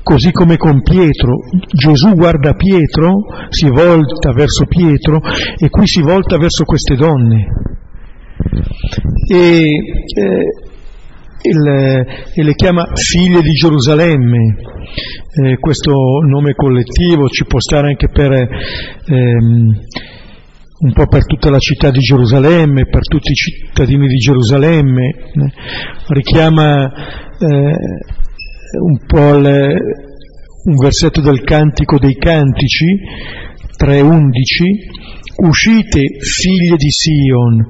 Così 0.02 0.32
come 0.32 0.56
con 0.56 0.82
Pietro, 0.82 1.36
Gesù 1.72 2.14
guarda 2.14 2.54
Pietro, 2.54 3.24
si 3.50 3.68
volta 3.68 4.32
verso 4.32 4.64
Pietro 4.66 5.20
e 5.58 5.68
qui 5.68 5.86
si 5.86 6.00
volta 6.00 6.38
verso 6.38 6.64
queste 6.64 6.96
donne. 6.96 7.46
E, 9.28 9.36
eh, 9.36 10.44
il, 11.42 12.06
e 12.34 12.42
le 12.42 12.54
chiama 12.54 12.86
figlie 12.94 13.40
di 13.40 13.52
Gerusalemme. 13.52 14.56
Eh, 15.32 15.56
questo 15.58 15.92
nome 16.26 16.54
collettivo 16.54 17.28
ci 17.28 17.44
può 17.44 17.60
stare 17.60 17.88
anche 17.88 18.08
per 18.08 18.32
ehm, 18.32 19.78
un 20.80 20.92
po' 20.92 21.06
per 21.06 21.26
tutta 21.26 21.50
la 21.50 21.58
città 21.58 21.90
di 21.90 22.00
Gerusalemme, 22.00 22.86
per 22.86 23.02
tutti 23.02 23.32
i 23.32 23.34
cittadini 23.34 24.06
di 24.06 24.16
Gerusalemme, 24.16 25.08
eh, 25.08 25.52
richiama 26.08 26.90
eh, 27.38 27.76
un 28.78 28.98
po' 29.06 29.36
le, 29.38 29.74
un 30.64 30.76
versetto 30.76 31.20
del 31.20 31.42
Cantico 31.42 31.98
dei 31.98 32.16
Cantici 32.16 32.86
3.11, 33.82 35.46
uscite 35.46 36.00
figlie 36.20 36.76
di 36.76 36.90
Sion, 36.90 37.66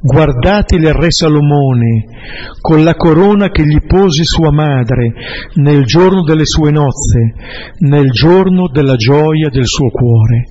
guardate 0.00 0.76
il 0.76 0.92
re 0.92 1.10
Salomone 1.10 2.04
con 2.60 2.84
la 2.84 2.94
corona 2.94 3.50
che 3.50 3.64
gli 3.64 3.80
pose 3.86 4.24
sua 4.24 4.50
madre 4.50 5.12
nel 5.54 5.84
giorno 5.84 6.22
delle 6.22 6.44
sue 6.44 6.70
nozze, 6.70 7.34
nel 7.78 8.10
giorno 8.10 8.68
della 8.68 8.96
gioia 8.96 9.48
del 9.48 9.66
suo 9.66 9.88
cuore. 9.90 10.44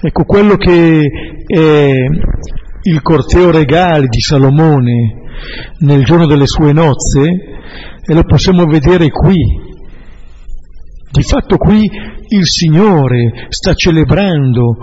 Ecco 0.00 0.24
quello 0.24 0.56
che 0.56 1.10
è 1.46 1.94
il 2.82 3.00
corteo 3.00 3.50
regale 3.50 4.06
di 4.06 4.20
Salomone 4.20 5.22
nel 5.78 6.04
giorno 6.04 6.26
delle 6.26 6.46
sue 6.46 6.72
nozze 6.72 7.52
e 8.06 8.14
lo 8.14 8.24
possiamo 8.24 8.64
vedere 8.66 9.10
qui. 9.10 9.36
Di 11.10 11.22
fatto 11.22 11.56
qui 11.56 11.88
il 12.28 12.44
Signore 12.44 13.46
sta 13.48 13.72
celebrando 13.74 14.76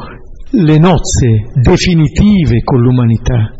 le 0.51 0.77
nozze 0.77 1.49
definitive 1.53 2.61
con 2.63 2.81
l'umanità. 2.81 3.51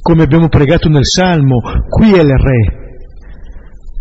Come 0.00 0.22
abbiamo 0.22 0.48
pregato 0.48 0.88
nel 0.88 1.04
Salmo, 1.04 1.60
qui 1.88 2.12
è 2.12 2.20
il 2.20 2.36
Re. 2.36 2.76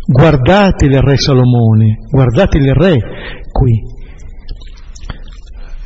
Guardate 0.06 0.86
il 0.86 1.02
Re 1.02 1.18
Salomone, 1.18 1.98
guardate 2.10 2.58
il 2.58 2.74
Re 2.74 3.00
qui. 3.52 3.96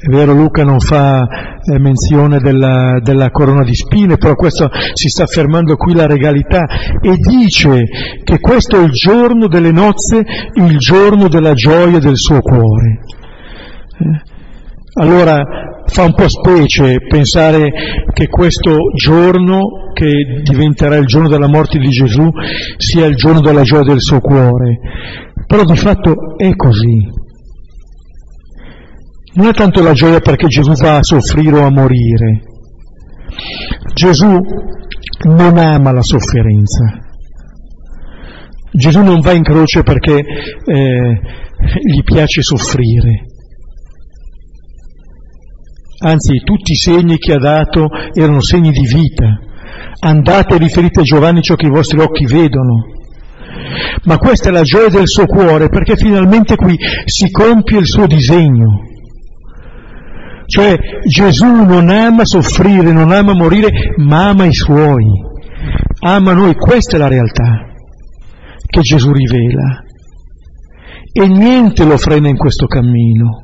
È 0.04 0.10
vero, 0.10 0.34
Luca 0.34 0.64
non 0.64 0.80
fa 0.80 1.60
eh, 1.64 1.78
menzione 1.78 2.40
della, 2.40 3.00
della, 3.04 3.30
corona 3.30 3.64
di 3.64 3.76
spine, 3.76 4.18
però 4.18 4.34
questo 4.34 4.68
si 4.94 5.10
sta 5.10 5.26
affermando 5.26 5.76
qui 5.76 5.94
la 5.94 6.08
regalità 6.08 6.66
e 7.00 7.18
dice 7.18 7.84
che 8.24 8.40
questo 8.40 8.78
è 8.78 8.84
il 8.84 8.90
giorno 8.90 9.48
delle 9.48 9.72
nozze, 9.72 10.24
il 10.56 10.78
giorno 10.80 11.28
della 11.28 11.54
gioia 11.54 12.00
del 12.00 12.16
suo 12.16 12.40
cuore. 12.40 13.00
Eh? 14.00 14.30
Allora 15.02 15.44
fa 15.86 16.06
un 16.06 16.16
po' 16.16 16.28
specie 16.28 16.98
pensare 17.08 17.70
che 18.12 18.28
questo 18.28 18.76
giorno, 18.96 19.92
che 19.94 20.42
diventerà 20.42 20.96
il 20.96 21.06
giorno 21.06 21.30
della 21.30 21.48
morte 21.48 21.78
di 21.78 21.90
Gesù, 21.90 22.28
sia 22.76 23.06
il 23.06 23.16
giorno 23.16 23.42
della 23.42 23.62
gioia 23.62 23.84
del 23.84 24.02
suo 24.02 24.20
cuore, 24.20 24.80
però 25.46 25.64
di 25.64 25.78
fatto 25.78 26.38
è 26.38 26.56
così. 26.56 27.21
Non 29.34 29.48
è 29.48 29.54
tanto 29.54 29.82
la 29.82 29.94
gioia 29.94 30.20
perché 30.20 30.48
Gesù 30.48 30.74
va 30.74 30.98
a 30.98 31.04
soffrire 31.04 31.56
o 31.56 31.66
a 31.66 31.72
morire. 31.72 32.42
Gesù 33.94 34.38
non 35.24 35.58
ama 35.58 35.92
la 35.94 36.02
sofferenza. 36.02 37.00
Gesù 38.74 39.02
non 39.02 39.22
va 39.22 39.32
in 39.32 39.44
croce 39.44 39.84
perché 39.84 40.18
eh, 40.20 41.20
gli 41.82 42.04
piace 42.04 42.42
soffrire. 42.42 43.26
Anzi, 46.04 46.42
tutti 46.44 46.72
i 46.72 46.78
segni 46.78 47.18
che 47.18 47.34
ha 47.34 47.38
dato 47.38 47.88
erano 48.14 48.42
segni 48.42 48.72
di 48.72 48.86
vita. 48.86 49.40
Andate 50.04 50.56
e 50.56 50.58
riferite 50.58 51.02
a 51.02 51.04
Giovanni 51.04 51.42
ciò 51.42 51.56
che 51.56 51.68
i 51.68 51.72
vostri 51.72 52.02
occhi 52.02 52.26
vedono. 52.26 52.86
Ma 54.06 54.18
questa 54.18 54.50
è 54.50 54.52
la 54.52 54.64
gioia 54.64 54.90
del 54.90 55.08
suo 55.08 55.26
cuore 55.26 55.70
perché 55.70 55.96
finalmente 55.96 56.56
qui 56.56 56.76
si 57.06 57.30
compie 57.30 57.80
il 57.80 57.86
suo 57.86 58.08
disegno. 58.08 58.90
Cioè 60.52 60.78
Gesù 61.08 61.46
non 61.46 61.88
ama 61.88 62.26
soffrire, 62.26 62.92
non 62.92 63.14
ama 63.14 63.34
morire, 63.34 63.70
ma 63.96 64.28
ama 64.28 64.44
i 64.44 64.54
suoi. 64.54 65.06
Ama 66.02 66.34
noi, 66.34 66.56
questa 66.56 66.98
è 66.98 67.00
la 67.00 67.08
realtà 67.08 67.68
che 68.66 68.82
Gesù 68.82 69.14
rivela. 69.14 69.82
E 71.14 71.26
niente 71.26 71.86
lo 71.86 71.96
frena 71.96 72.28
in 72.28 72.36
questo 72.36 72.66
cammino. 72.66 73.44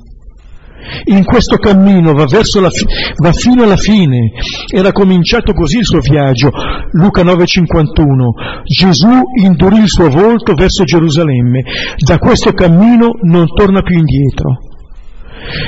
In 1.06 1.24
questo 1.24 1.56
cammino 1.56 2.12
va, 2.12 2.28
fi- 2.28 2.86
va 3.22 3.32
fino 3.32 3.64
alla 3.64 3.78
fine. 3.78 4.32
Era 4.70 4.92
cominciato 4.92 5.54
così 5.54 5.78
il 5.78 5.86
suo 5.86 6.00
viaggio. 6.02 6.50
Luca 6.92 7.24
9:51. 7.24 8.64
Gesù 8.66 9.22
indurì 9.42 9.78
il 9.78 9.88
suo 9.88 10.10
volto 10.10 10.56
verso 10.56 10.84
Gerusalemme. 10.84 11.64
Da 12.06 12.18
questo 12.18 12.52
cammino 12.52 13.12
non 13.22 13.46
torna 13.48 13.82
più 13.82 13.98
indietro 13.98 14.76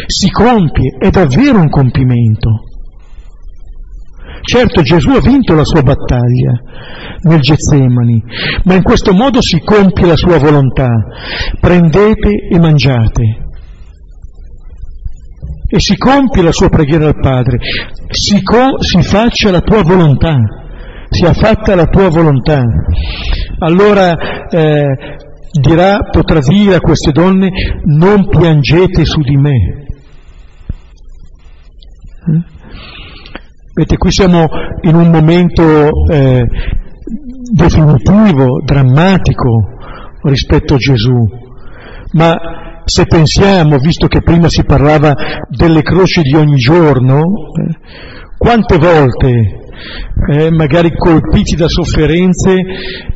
si 0.07 0.29
compie, 0.29 0.97
è 0.97 1.09
davvero 1.09 1.59
un 1.59 1.69
compimento. 1.69 2.63
Certo 4.41 4.81
Gesù 4.81 5.09
ha 5.11 5.19
vinto 5.19 5.53
la 5.53 5.65
sua 5.65 5.81
battaglia 5.81 6.53
nel 7.21 7.39
Getsemani, 7.39 8.23
ma 8.63 8.73
in 8.75 8.83
questo 8.83 9.13
modo 9.13 9.41
si 9.41 9.59
compie 9.59 10.07
la 10.07 10.15
sua 10.15 10.37
volontà. 10.39 10.89
Prendete 11.59 12.29
e 12.49 12.59
mangiate. 12.59 13.23
E 15.71 15.79
si 15.79 15.97
compie 15.97 16.41
la 16.41 16.51
sua 16.51 16.69
preghiera 16.69 17.07
al 17.07 17.19
Padre. 17.19 17.57
Si, 18.09 18.41
co- 18.41 18.81
si 18.81 19.03
faccia 19.03 19.51
la 19.51 19.61
tua 19.61 19.83
volontà. 19.83 20.35
Sia 21.09 21.33
fatta 21.33 21.75
la 21.75 21.85
tua 21.85 22.09
volontà. 22.09 22.63
Allora 23.59 24.15
eh, 24.49 24.85
dirà, 25.51 25.99
potrà 26.11 26.39
dire 26.39 26.75
a 26.75 26.79
queste 26.79 27.11
donne, 27.11 27.49
non 27.85 28.27
piangete 28.27 29.05
su 29.05 29.21
di 29.21 29.37
me. 29.37 29.85
Eh? 32.27 32.57
Vedete, 33.73 33.97
qui 33.97 34.11
siamo 34.11 34.47
in 34.81 34.95
un 34.95 35.09
momento 35.09 35.89
eh, 36.09 36.45
definitivo, 37.51 38.61
drammatico 38.63 39.49
rispetto 40.23 40.73
a 40.73 40.77
Gesù, 40.77 41.17
ma 42.11 42.35
se 42.83 43.05
pensiamo, 43.05 43.77
visto 43.77 44.07
che 44.07 44.21
prima 44.21 44.49
si 44.49 44.63
parlava 44.65 45.13
delle 45.47 45.81
croci 45.81 46.21
di 46.21 46.35
ogni 46.35 46.57
giorno, 46.57 47.17
eh, 47.19 47.77
quante 48.37 48.77
volte 48.77 49.68
eh, 50.31 50.51
magari 50.51 50.91
colpiti 50.95 51.55
da 51.55 51.67
sofferenze, 51.67 52.55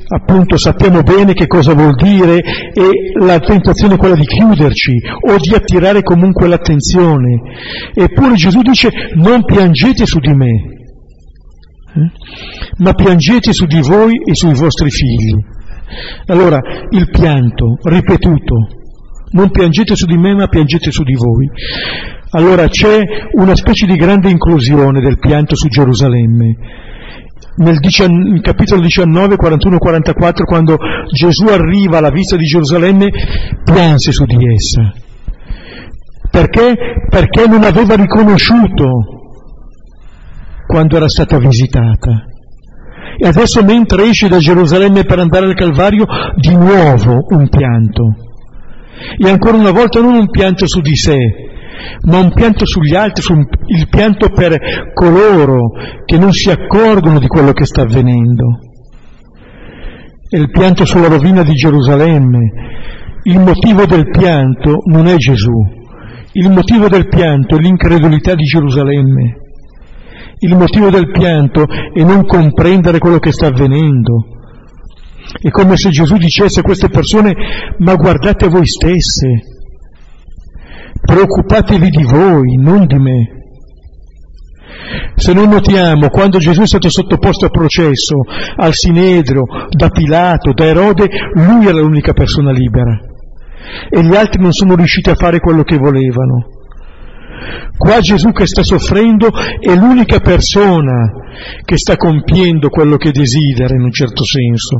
appunto 0.07 0.57
sappiamo 0.57 1.01
bene 1.01 1.33
che 1.33 1.47
cosa 1.47 1.73
vuol 1.73 1.95
dire 1.95 2.37
e 2.37 3.11
la 3.19 3.39
tentazione 3.39 3.95
è 3.95 3.97
quella 3.97 4.15
di 4.15 4.25
chiuderci 4.25 4.91
o 5.27 5.37
di 5.37 5.53
attirare 5.53 6.01
comunque 6.01 6.47
l'attenzione. 6.47 7.41
Eppure 7.93 8.35
Gesù 8.35 8.61
dice 8.61 8.89
non 9.15 9.43
piangete 9.43 10.05
su 10.05 10.19
di 10.19 10.33
me, 10.33 10.51
eh, 11.95 12.11
ma 12.77 12.93
piangete 12.93 13.53
su 13.53 13.65
di 13.65 13.81
voi 13.81 14.13
e 14.25 14.33
sui 14.33 14.53
vostri 14.53 14.89
figli. 14.89 15.37
Allora, 16.27 16.59
il 16.89 17.09
pianto 17.09 17.77
ripetuto, 17.83 18.55
non 19.31 19.51
piangete 19.51 19.95
su 19.95 20.05
di 20.05 20.17
me 20.17 20.33
ma 20.33 20.47
piangete 20.47 20.91
su 20.91 21.03
di 21.03 21.15
voi. 21.15 21.49
Allora 22.35 22.67
c'è 22.67 22.99
una 23.33 23.55
specie 23.55 23.85
di 23.85 23.95
grande 23.95 24.29
inclusione 24.29 25.01
del 25.01 25.19
pianto 25.19 25.55
su 25.55 25.67
Gerusalemme. 25.67 26.55
Nel 27.57 27.77
dician- 27.77 28.39
capitolo 28.41 28.81
19, 28.81 29.35
41-44, 29.35 30.43
quando 30.43 30.75
Gesù 31.11 31.45
arriva 31.45 31.99
alla 31.99 32.09
vista 32.09 32.35
di 32.35 32.45
Gerusalemme, 32.45 33.09
pianse 33.63 34.11
su 34.11 34.25
di 34.25 34.37
essa. 34.51 34.93
Perché? 36.31 36.75
Perché 37.07 37.47
non 37.47 37.63
aveva 37.63 37.95
riconosciuto 37.95 38.87
quando 40.65 40.95
era 40.95 41.07
stata 41.07 41.37
visitata. 41.37 42.25
E 43.15 43.27
adesso 43.27 43.63
mentre 43.63 44.05
esce 44.07 44.27
da 44.27 44.39
Gerusalemme 44.39 45.03
per 45.03 45.19
andare 45.19 45.45
al 45.45 45.53
Calvario, 45.53 46.07
di 46.37 46.55
nuovo 46.55 47.25
un 47.29 47.47
pianto. 47.47 48.15
E 49.19 49.29
ancora 49.29 49.57
una 49.57 49.69
volta 49.69 50.01
non 50.01 50.15
un 50.15 50.29
pianto 50.31 50.65
su 50.65 50.81
di 50.81 50.95
sé, 50.95 51.51
ma 52.07 52.19
un 52.19 52.33
pianto 52.33 52.65
sugli 52.65 52.95
altri, 52.95 53.23
il 53.67 53.87
pianto 53.89 54.29
per 54.29 54.57
coloro 54.93 55.71
che 56.05 56.17
non 56.17 56.31
si 56.31 56.49
accorgono 56.49 57.19
di 57.19 57.27
quello 57.27 57.51
che 57.51 57.65
sta 57.65 57.81
avvenendo. 57.81 58.59
E 60.29 60.39
il 60.39 60.49
pianto 60.49 60.85
sulla 60.85 61.07
rovina 61.07 61.43
di 61.43 61.53
Gerusalemme. 61.53 62.71
Il 63.25 63.39
motivo 63.39 63.85
del 63.85 64.09
pianto 64.09 64.79
non 64.89 65.07
è 65.07 65.15
Gesù, 65.15 65.81
il 66.35 66.49
motivo 66.49 66.89
del 66.89 67.07
pianto 67.07 67.57
è 67.57 67.59
l'incredulità 67.59 68.33
di 68.33 68.43
Gerusalemme. 68.43 69.37
Il 70.39 70.55
motivo 70.57 70.89
del 70.89 71.11
pianto 71.11 71.67
è 71.67 72.03
non 72.03 72.25
comprendere 72.25 72.97
quello 72.97 73.19
che 73.19 73.31
sta 73.31 73.47
avvenendo. 73.47 74.25
È 75.39 75.49
come 75.49 75.77
se 75.77 75.89
Gesù 75.91 76.17
dicesse 76.17 76.61
a 76.61 76.63
queste 76.63 76.89
persone, 76.89 77.33
ma 77.77 77.93
guardate 77.95 78.47
voi 78.47 78.65
stesse, 78.65 79.52
preoccupatevi 81.05 81.89
di 81.89 82.03
voi, 82.03 82.55
non 82.57 82.85
di 82.85 82.97
me. 82.97 83.41
Se 85.15 85.33
noi 85.33 85.47
notiamo, 85.47 86.09
quando 86.09 86.37
Gesù 86.37 86.61
è 86.61 86.67
stato 86.67 86.89
sottoposto 86.89 87.45
a 87.45 87.49
processo, 87.49 88.15
al 88.55 88.73
Sinedrio, 88.73 89.43
da 89.69 89.89
Pilato, 89.89 90.53
da 90.53 90.65
Erode, 90.65 91.07
lui 91.33 91.67
era 91.67 91.79
l'unica 91.79 92.13
persona 92.13 92.51
libera 92.51 93.11
e 93.89 94.03
gli 94.03 94.15
altri 94.15 94.41
non 94.41 94.51
sono 94.51 94.75
riusciti 94.75 95.09
a 95.09 95.15
fare 95.15 95.39
quello 95.39 95.63
che 95.63 95.77
volevano. 95.77 96.52
Qua 97.77 97.99
Gesù 97.99 98.31
che 98.31 98.45
sta 98.45 98.63
soffrendo 98.63 99.29
è 99.59 99.75
l'unica 99.75 100.19
persona 100.19 101.11
che 101.63 101.77
sta 101.77 101.95
compiendo 101.97 102.69
quello 102.69 102.97
che 102.97 103.11
desidera 103.11 103.73
in 103.73 103.81
un 103.81 103.91
certo 103.91 104.23
senso, 104.23 104.77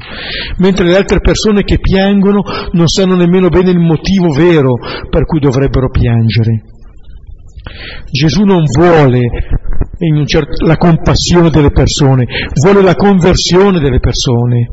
mentre 0.58 0.86
le 0.86 0.96
altre 0.96 1.20
persone 1.20 1.64
che 1.64 1.80
piangono 1.80 2.42
non 2.72 2.88
sanno 2.88 3.16
nemmeno 3.16 3.50
bene 3.50 3.72
il 3.72 3.80
motivo 3.80 4.32
vero 4.32 4.76
per 5.10 5.26
cui 5.26 5.40
dovrebbero 5.40 5.90
piangere. 5.90 6.64
Gesù 8.12 8.44
non 8.44 8.64
vuole 8.66 9.30
certo, 10.26 10.66
la 10.66 10.76
compassione 10.76 11.50
delle 11.50 11.72
persone, 11.72 12.26
vuole 12.62 12.82
la 12.82 12.96
conversione 12.96 13.80
delle 13.80 14.00
persone, 14.00 14.68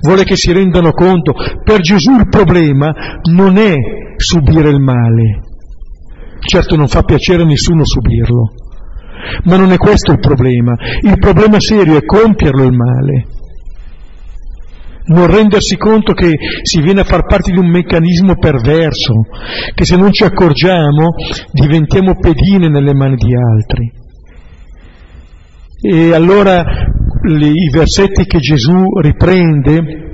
vuole 0.00 0.24
che 0.24 0.36
si 0.36 0.52
rendano 0.52 0.90
conto. 0.92 1.32
Per 1.62 1.80
Gesù 1.80 2.12
il 2.12 2.28
problema 2.28 2.92
non 3.30 3.56
è 3.56 3.74
subire 4.16 4.70
il 4.70 4.80
male, 4.80 5.40
Certo 6.40 6.74
non 6.76 6.88
fa 6.88 7.02
piacere 7.02 7.42
a 7.42 7.46
nessuno 7.46 7.84
subirlo, 7.84 8.52
ma 9.44 9.56
non 9.56 9.72
è 9.72 9.76
questo 9.76 10.12
il 10.12 10.18
problema. 10.18 10.74
Il 11.02 11.18
problema 11.18 11.60
serio 11.60 11.96
è 11.96 12.04
compierlo 12.04 12.64
il 12.64 12.72
male. 12.72 13.26
Non 15.06 15.26
rendersi 15.26 15.76
conto 15.76 16.12
che 16.12 16.36
si 16.62 16.80
viene 16.80 17.00
a 17.00 17.04
far 17.04 17.24
parte 17.24 17.50
di 17.52 17.58
un 17.58 17.68
meccanismo 17.68 18.36
perverso, 18.36 19.12
che 19.74 19.84
se 19.84 19.96
non 19.96 20.12
ci 20.12 20.24
accorgiamo 20.24 21.14
diventiamo 21.52 22.18
pedine 22.18 22.68
nelle 22.68 22.94
mani 22.94 23.16
di 23.16 23.34
altri. 23.34 23.92
E 25.82 26.14
allora 26.14 26.62
i 26.62 27.70
versetti 27.70 28.24
che 28.24 28.38
Gesù 28.38 28.84
riprende 29.00 30.08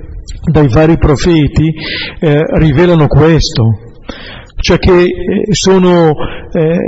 dai 0.51 0.69
vari 0.69 0.97
profeti 0.97 1.73
eh, 2.21 2.43
rivelano 2.59 3.07
questo 3.07 3.87
cioè 4.57 4.79
che 4.79 5.03
eh, 5.05 5.11
sono 5.53 6.13
eh, 6.53 6.79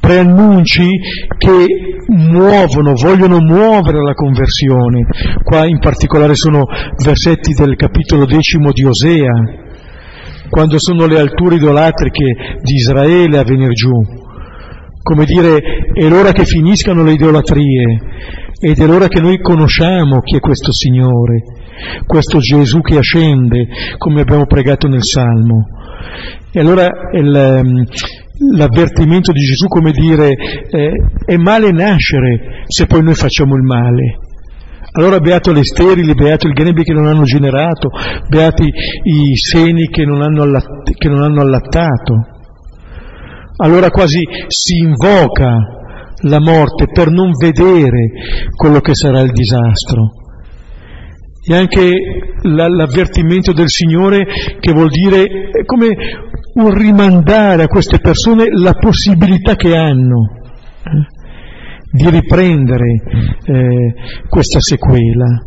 preannunci 0.00 0.88
che 1.36 1.66
muovono, 2.08 2.94
vogliono 2.94 3.40
muovere 3.40 4.02
la 4.02 4.14
conversione. 4.14 5.04
Qua 5.42 5.66
in 5.66 5.78
particolare 5.78 6.34
sono 6.34 6.64
versetti 7.04 7.52
del 7.52 7.76
capitolo 7.76 8.24
decimo 8.24 8.72
di 8.72 8.84
Osea, 8.84 9.32
quando 10.48 10.76
sono 10.78 11.06
le 11.06 11.18
alture 11.18 11.56
idolatriche 11.56 12.58
di 12.62 12.74
Israele 12.74 13.38
a 13.38 13.44
venire 13.44 13.72
giù. 13.74 13.92
Come 15.02 15.24
dire, 15.24 15.58
è 15.92 16.08
l'ora 16.08 16.32
che 16.32 16.44
finiscano 16.44 17.02
le 17.02 17.12
idolatrie 17.12 18.00
ed 18.60 18.78
è 18.78 18.86
l'ora 18.86 19.08
che 19.08 19.20
noi 19.20 19.40
conosciamo 19.40 20.20
chi 20.20 20.36
è 20.36 20.40
questo 20.40 20.72
Signore, 20.72 21.42
questo 22.06 22.38
Gesù 22.38 22.80
che 22.80 22.98
ascende, 22.98 23.68
come 23.96 24.22
abbiamo 24.22 24.46
pregato 24.46 24.88
nel 24.88 25.04
Salmo. 25.04 25.77
E 26.50 26.60
allora 26.60 26.88
il, 27.12 27.34
ehm, 27.34 27.84
l'avvertimento 28.56 29.32
di 29.32 29.40
Gesù, 29.40 29.66
come 29.66 29.92
dire, 29.92 30.30
eh, 30.30 30.92
è 31.24 31.36
male 31.36 31.70
nascere 31.72 32.64
se 32.66 32.86
poi 32.86 33.02
noi 33.02 33.14
facciamo 33.14 33.54
il 33.56 33.62
male. 33.62 34.18
Allora 34.92 35.20
beato 35.20 35.52
le 35.52 35.64
sterili, 35.64 36.14
beato 36.14 36.46
il 36.46 36.54
grembi 36.54 36.82
che 36.82 36.94
non 36.94 37.06
hanno 37.06 37.24
generato, 37.24 37.90
beati 38.28 38.64
i 38.64 39.36
seni 39.36 39.88
che 39.88 40.04
non 40.04 40.22
hanno, 40.22 40.42
allatt- 40.42 40.96
che 40.96 41.08
non 41.08 41.22
hanno 41.22 41.42
allattato. 41.42 42.26
Allora 43.58 43.90
quasi 43.90 44.20
si 44.46 44.78
invoca 44.78 45.56
la 46.22 46.40
morte 46.40 46.86
per 46.92 47.10
non 47.10 47.30
vedere 47.38 48.10
quello 48.56 48.80
che 48.80 48.94
sarà 48.94 49.20
il 49.20 49.30
disastro. 49.30 50.17
E 51.50 51.54
anche 51.54 51.90
l'avvertimento 52.42 53.52
del 53.52 53.70
Signore 53.70 54.26
che 54.60 54.72
vuol 54.72 54.90
dire 54.90 55.50
come 55.64 55.88
un 56.54 56.74
rimandare 56.74 57.62
a 57.62 57.68
queste 57.68 58.00
persone 58.00 58.44
la 58.50 58.74
possibilità 58.74 59.54
che 59.54 59.74
hanno 59.74 60.28
eh, 60.82 61.06
di 61.90 62.10
riprendere 62.10 62.92
eh, 63.44 63.94
questa 64.28 64.60
sequela. 64.60 65.42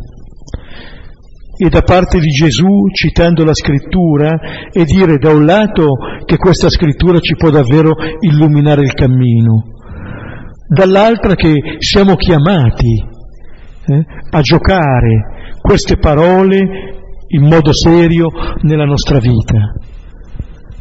E 1.56 1.68
da 1.68 1.82
parte 1.82 2.18
di 2.18 2.30
Gesù, 2.30 2.88
citando 2.92 3.44
la 3.44 3.54
scrittura, 3.54 4.68
e 4.72 4.84
dire 4.84 5.18
da 5.18 5.30
un 5.30 5.44
lato 5.44 5.92
che 6.24 6.36
questa 6.36 6.68
scrittura 6.68 7.20
ci 7.20 7.36
può 7.36 7.50
davvero 7.50 7.92
illuminare 8.20 8.82
il 8.82 8.94
cammino, 8.94 9.66
dall'altra 10.66 11.36
che 11.36 11.76
siamo 11.78 12.16
chiamati 12.16 13.04
eh, 13.84 14.04
a 14.30 14.40
giocare 14.40 15.41
queste 15.62 15.96
parole 15.96 16.58
in 17.28 17.46
modo 17.46 17.72
serio 17.72 18.28
nella 18.62 18.84
nostra 18.84 19.18
vita. 19.18 19.72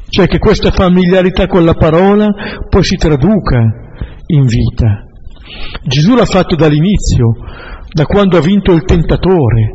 Cioè 0.10 0.28
che 0.28 0.40
questa 0.40 0.72
familiarità 0.72 1.48
con 1.48 1.64
la 1.64 1.74
parola 1.74 2.28
poi 2.68 2.84
si 2.84 2.96
traduca 2.96 3.60
in 4.26 4.46
vita. 4.46 5.06
Gesù 5.84 6.16
l'ha 6.16 6.26
fatto 6.26 6.56
dall'inizio, 6.56 7.28
da 7.94 8.06
quando 8.06 8.38
ha 8.38 8.42
vinto 8.42 8.74
il 8.74 8.84
tentatore. 8.84 9.70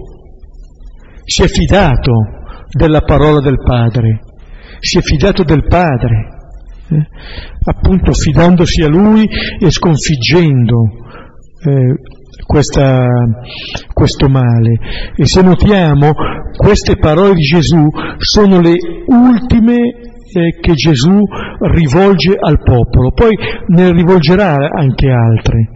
Si 1.24 1.42
è 1.42 1.48
fidato 1.48 2.12
della 2.70 3.00
parola 3.00 3.40
del 3.40 3.62
Padre, 3.64 4.20
si 4.78 4.98
è 4.98 5.00
fidato 5.00 5.42
del 5.42 5.64
Padre, 5.66 6.36
eh? 6.90 7.06
appunto 7.64 8.12
fidandosi 8.12 8.82
a 8.82 8.88
Lui 8.88 9.26
e 9.58 9.70
sconfiggendo 9.70 10.82
eh, 11.64 11.94
questa, 12.46 13.06
questo 13.92 14.28
male. 14.28 14.78
E 15.16 15.26
se 15.26 15.42
notiamo, 15.42 16.12
queste 16.56 16.96
parole 16.96 17.34
di 17.34 17.42
Gesù 17.42 17.88
sono 18.18 18.60
le 18.60 18.76
ultime 19.06 19.74
eh, 19.74 20.58
che 20.60 20.72
Gesù 20.74 21.20
rivolge 21.72 22.34
al 22.38 22.62
popolo, 22.62 23.12
poi 23.12 23.36
ne 23.68 23.92
rivolgerà 23.92 24.54
anche 24.54 25.10
altre. 25.10 25.70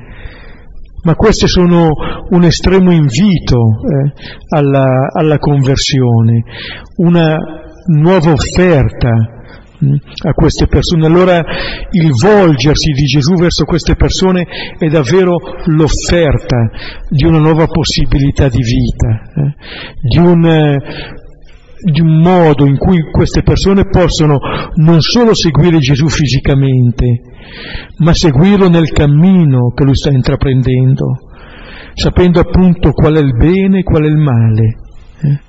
Ma 1.02 1.14
queste 1.14 1.46
sono 1.46 1.92
un 2.28 2.44
estremo 2.44 2.92
invito 2.92 3.56
eh, 3.56 4.12
alla, 4.54 5.08
alla 5.12 5.38
conversione, 5.38 6.42
una 6.96 7.36
nuova 7.86 8.32
offerta 8.32 9.39
a 10.22 10.32
queste 10.32 10.66
persone. 10.66 11.06
Allora 11.06 11.38
il 11.90 12.10
volgersi 12.12 12.92
di 12.92 13.04
Gesù 13.04 13.34
verso 13.36 13.64
queste 13.64 13.96
persone 13.96 14.46
è 14.78 14.88
davvero 14.88 15.36
l'offerta 15.66 16.70
di 17.08 17.24
una 17.24 17.38
nuova 17.38 17.66
possibilità 17.66 18.48
di 18.48 18.62
vita, 18.62 19.22
eh? 19.36 19.54
di, 20.02 20.18
un, 20.18 20.44
eh, 20.44 20.78
di 21.82 22.00
un 22.00 22.20
modo 22.20 22.66
in 22.66 22.76
cui 22.76 23.02
queste 23.10 23.42
persone 23.42 23.88
possono 23.88 24.38
non 24.74 25.00
solo 25.00 25.34
seguire 25.34 25.78
Gesù 25.78 26.08
fisicamente, 26.08 27.20
ma 27.98 28.12
seguirlo 28.12 28.68
nel 28.68 28.90
cammino 28.90 29.72
che 29.74 29.84
lui 29.84 29.96
sta 29.96 30.10
intraprendendo, 30.10 31.18
sapendo 31.94 32.40
appunto 32.40 32.92
qual 32.92 33.14
è 33.14 33.20
il 33.20 33.34
bene 33.34 33.80
e 33.80 33.82
qual 33.82 34.04
è 34.04 34.08
il 34.08 34.18
male. 34.18 34.78
Eh? 35.22 35.40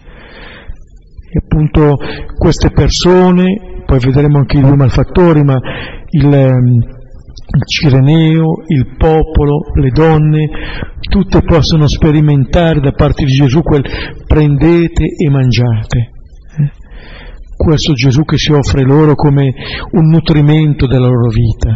E 1.34 1.40
appunto 1.42 1.98
queste 2.38 2.72
persone 2.72 3.71
poi 3.92 4.00
vedremo 4.00 4.38
anche 4.38 4.58
i 4.58 4.62
due 4.62 4.78
malfattori, 4.78 5.44
ma 5.44 5.60
il, 6.12 6.34
ehm, 6.34 6.76
il 6.76 7.66
Cireneo, 7.66 8.64
il 8.68 8.96
popolo, 8.98 9.66
le 9.74 9.90
donne, 9.90 10.50
tutte 11.10 11.42
possono 11.42 11.90
sperimentare 11.90 12.80
da 12.80 12.94
parte 12.94 13.26
di 13.26 13.34
Gesù 13.34 13.62
quel 13.62 13.84
prendete 14.26 15.04
e 15.04 15.30
mangiate. 15.30 16.00
Eh? 16.58 16.72
Questo 17.54 17.92
Gesù 17.92 18.24
che 18.24 18.38
si 18.38 18.54
offre 18.54 18.84
loro 18.84 19.14
come 19.14 19.52
un 19.92 20.08
nutrimento 20.08 20.88
della 20.88 21.08
loro 21.08 21.28
vita, 21.28 21.76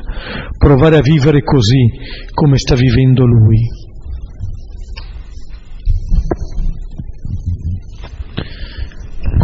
provare 0.58 0.96
a 0.96 1.02
vivere 1.02 1.44
così 1.44 1.90
come 2.34 2.58
sta 2.58 2.76
vivendo 2.76 3.26
Lui. 3.26 3.85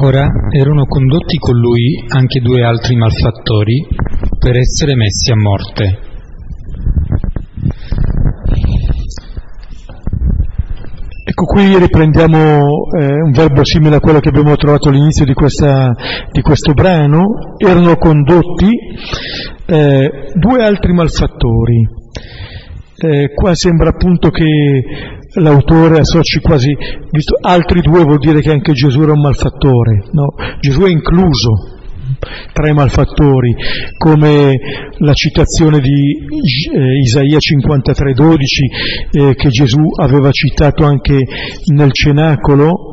Ora 0.03 0.27
erano 0.49 0.85
condotti 0.85 1.37
con 1.37 1.55
lui 1.55 2.03
anche 2.07 2.39
due 2.39 2.63
altri 2.63 2.95
malfattori 2.95 3.85
per 4.39 4.55
essere 4.57 4.95
messi 4.95 5.31
a 5.31 5.35
morte. 5.35 5.99
Ecco 11.23 11.45
qui 11.45 11.77
riprendiamo 11.77 12.39
eh, 12.99 13.13
un 13.21 13.31
verbo 13.31 13.63
simile 13.63 13.97
a 13.97 13.99
quello 13.99 14.19
che 14.19 14.29
abbiamo 14.29 14.55
trovato 14.55 14.89
all'inizio 14.89 15.23
di, 15.23 15.33
questa, 15.33 15.91
di 16.31 16.41
questo 16.41 16.73
brano. 16.73 17.55
Erano 17.57 17.95
condotti 17.97 18.71
eh, 19.67 20.11
due 20.33 20.63
altri 20.63 20.93
malfattori. 20.93 21.87
Eh, 22.97 23.31
qua 23.35 23.53
sembra 23.53 23.89
appunto 23.89 24.29
che 24.29 24.45
l'autore 25.35 25.99
associ 25.99 26.39
quasi, 26.39 26.75
visto 27.11 27.37
altri 27.39 27.81
due 27.81 28.03
vuol 28.03 28.19
dire 28.19 28.41
che 28.41 28.51
anche 28.51 28.73
Gesù 28.73 29.01
era 29.01 29.13
un 29.13 29.21
malfattore, 29.21 30.05
no? 30.11 30.33
Gesù 30.59 30.81
è 30.81 30.89
incluso 30.89 31.79
tra 32.51 32.69
i 32.69 32.73
malfattori, 32.73 33.55
come 33.97 34.57
la 34.97 35.13
citazione 35.13 35.79
di 35.79 35.89
eh, 35.89 36.99
Isaia 36.99 37.37
53:12 37.37 38.35
eh, 39.11 39.35
che 39.35 39.49
Gesù 39.49 39.81
aveva 39.99 40.29
citato 40.31 40.85
anche 40.85 41.17
nel 41.73 41.91
cenacolo 41.91 42.91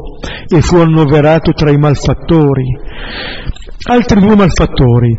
e 0.48 0.60
fu 0.60 0.76
annoverato 0.76 1.52
tra 1.52 1.70
i 1.70 1.76
malfattori. 1.76 2.64
Altri 3.80 4.20
due 4.20 4.34
malfattori, 4.34 5.16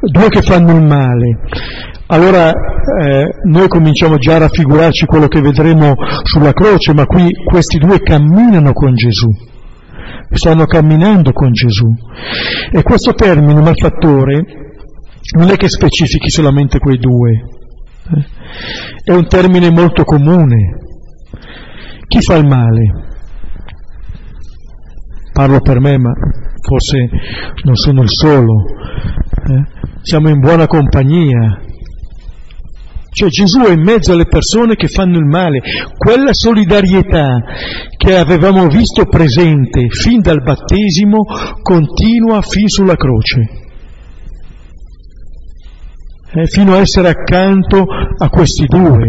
due 0.00 0.28
che 0.28 0.42
fanno 0.42 0.76
il 0.76 0.84
male, 0.84 1.38
allora 2.06 2.50
eh, 2.50 3.28
noi 3.44 3.66
cominciamo 3.66 4.18
già 4.18 4.34
a 4.34 4.38
raffigurarci 4.40 5.06
quello 5.06 5.26
che 5.26 5.40
vedremo 5.40 5.94
sulla 6.22 6.52
croce, 6.52 6.92
ma 6.92 7.06
qui 7.06 7.30
questi 7.44 7.78
due 7.78 8.00
camminano 8.00 8.72
con 8.72 8.94
Gesù, 8.94 9.28
stanno 10.30 10.66
camminando 10.66 11.32
con 11.32 11.50
Gesù. 11.52 11.86
E 12.72 12.82
questo 12.82 13.14
termine, 13.14 13.62
malfattore, 13.62 14.44
non 15.38 15.50
è 15.50 15.56
che 15.56 15.68
specifichi 15.68 16.28
solamente 16.28 16.78
quei 16.78 16.98
due, 16.98 17.30
eh? 17.32 18.26
è 19.02 19.12
un 19.12 19.26
termine 19.26 19.70
molto 19.70 20.04
comune. 20.04 20.78
Chi 22.06 22.20
fa 22.20 22.36
il 22.36 22.46
male? 22.46 23.13
Parlo 25.34 25.60
per 25.60 25.80
me, 25.80 25.98
ma 25.98 26.12
forse 26.62 27.10
non 27.64 27.74
sono 27.76 28.00
il 28.00 28.10
solo. 28.10 28.64
Eh? 29.50 29.64
Siamo 30.00 30.30
in 30.30 30.38
buona 30.38 30.66
compagnia 30.66 31.60
cioè 33.14 33.28
Gesù 33.28 33.60
è 33.60 33.70
in 33.70 33.80
mezzo 33.80 34.12
alle 34.12 34.26
persone 34.26 34.74
che 34.74 34.88
fanno 34.88 35.18
il 35.18 35.24
male. 35.24 35.60
Quella 35.96 36.30
solidarietà 36.32 37.42
che 37.96 38.16
avevamo 38.16 38.66
visto 38.66 39.04
presente 39.04 39.86
fin 39.88 40.20
dal 40.20 40.42
battesimo 40.42 41.22
continua 41.62 42.42
fin 42.42 42.66
sulla 42.66 42.96
croce. 42.96 43.48
Eh, 46.32 46.46
fino 46.46 46.74
a 46.74 46.78
essere 46.78 47.08
accanto 47.08 47.84
a 48.18 48.28
questi 48.28 48.66
due. 48.66 49.06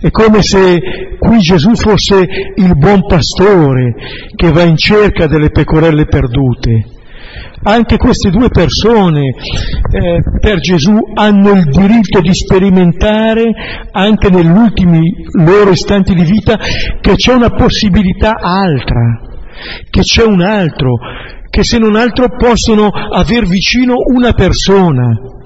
È 0.00 0.10
come 0.10 0.40
se 0.40 0.80
qui 1.18 1.38
Gesù 1.40 1.74
fosse 1.74 2.26
il 2.54 2.74
buon 2.74 3.06
pastore 3.06 3.94
che 4.34 4.50
va 4.50 4.62
in 4.62 4.76
cerca 4.76 5.26
delle 5.26 5.50
pecorelle 5.50 6.06
perdute. 6.06 6.86
Anche 7.62 7.98
queste 7.98 8.30
due 8.30 8.48
persone 8.48 9.26
eh, 9.26 10.22
per 10.40 10.58
Gesù 10.60 10.96
hanno 11.12 11.50
il 11.50 11.64
diritto 11.64 12.20
di 12.22 12.32
sperimentare 12.32 13.52
anche 13.90 14.30
negli 14.30 14.48
ultimi 14.48 15.02
loro 15.32 15.70
istanti 15.70 16.14
di 16.14 16.24
vita 16.24 16.56
che 17.02 17.16
c'è 17.16 17.34
una 17.34 17.50
possibilità 17.50 18.36
altra, 18.40 19.20
che 19.90 20.00
c'è 20.00 20.24
un 20.24 20.40
altro, 20.40 20.96
che 21.50 21.62
se 21.62 21.76
non 21.76 21.94
altro 21.94 22.34
possono 22.38 22.88
aver 22.88 23.44
vicino 23.44 23.96
una 24.14 24.32
persona 24.32 25.39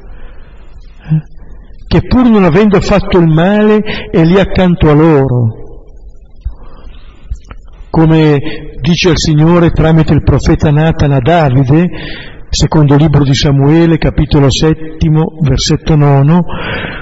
che 1.86 2.00
pur 2.06 2.28
non 2.28 2.44
avendo 2.44 2.80
fatto 2.80 3.18
il 3.18 3.28
male 3.28 3.78
è 4.10 4.24
lì 4.24 4.38
accanto 4.38 4.90
a 4.90 4.94
loro 4.94 5.62
come 7.94 8.40
dice 8.80 9.10
il 9.10 9.18
Signore 9.18 9.70
tramite 9.70 10.12
il 10.12 10.24
profeta 10.24 10.72
Nathan 10.72 11.12
a 11.12 11.20
Davide, 11.20 11.88
secondo 12.50 12.96
libro 12.96 13.22
di 13.22 13.34
Samuele, 13.34 13.98
capitolo 13.98 14.50
settimo, 14.50 15.38
versetto 15.40 15.94
nono, 15.94 16.42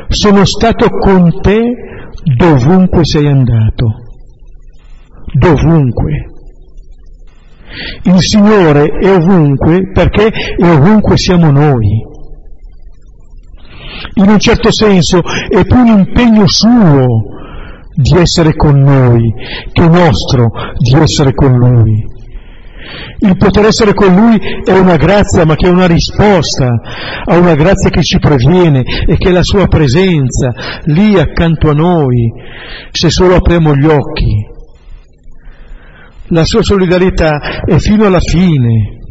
sono 0.09 0.45
stato 0.45 0.91
con 0.91 1.41
te 1.41 1.63
dovunque 2.37 3.01
sei 3.05 3.27
andato, 3.27 3.87
dovunque. 5.33 6.27
Il 8.03 8.21
Signore 8.21 8.85
è 9.01 9.15
ovunque 9.15 9.93
perché 9.95 10.27
è 10.29 10.63
ovunque 10.63 11.17
siamo 11.17 11.51
noi. 11.51 12.11
In 14.15 14.29
un 14.29 14.39
certo 14.39 14.73
senso 14.73 15.21
è 15.49 15.65
più 15.65 15.79
un 15.79 15.87
impegno 15.87 16.47
suo 16.47 17.07
di 17.95 18.17
essere 18.17 18.55
con 18.55 18.81
noi 18.81 19.33
che 19.73 19.87
nostro 19.87 20.51
di 20.79 20.95
essere 20.95 21.33
con 21.35 21.57
Lui. 21.57 22.11
Il 23.19 23.37
poter 23.37 23.67
essere 23.67 23.95
con 23.95 24.15
Lui 24.15 24.37
è 24.65 24.77
una 24.77 24.97
grazia, 24.97 25.45
ma 25.45 25.55
che 25.55 25.69
è 25.69 25.71
una 25.71 25.87
risposta 25.87 26.69
a 27.25 27.39
una 27.39 27.55
grazia 27.55 27.91
che 27.91 28.03
ci 28.03 28.19
previene 28.19 28.83
e 28.83 29.17
che 29.17 29.29
è 29.29 29.33
la 29.33 29.43
Sua 29.43 29.67
presenza 29.67 30.53
lì 30.87 31.19
accanto 31.19 31.71
a 31.71 31.75
noi, 31.75 32.33
se 32.91 33.11
solo 33.11 33.37
apriamo 33.37 33.77
gli 33.77 33.87
occhi. 33.87 34.51
La 36.29 36.45
Sua 36.45 36.63
solidarietà 36.63 37.63
è 37.65 37.79
fino 37.79 38.07
alla 38.07 38.21
fine. 38.21 39.02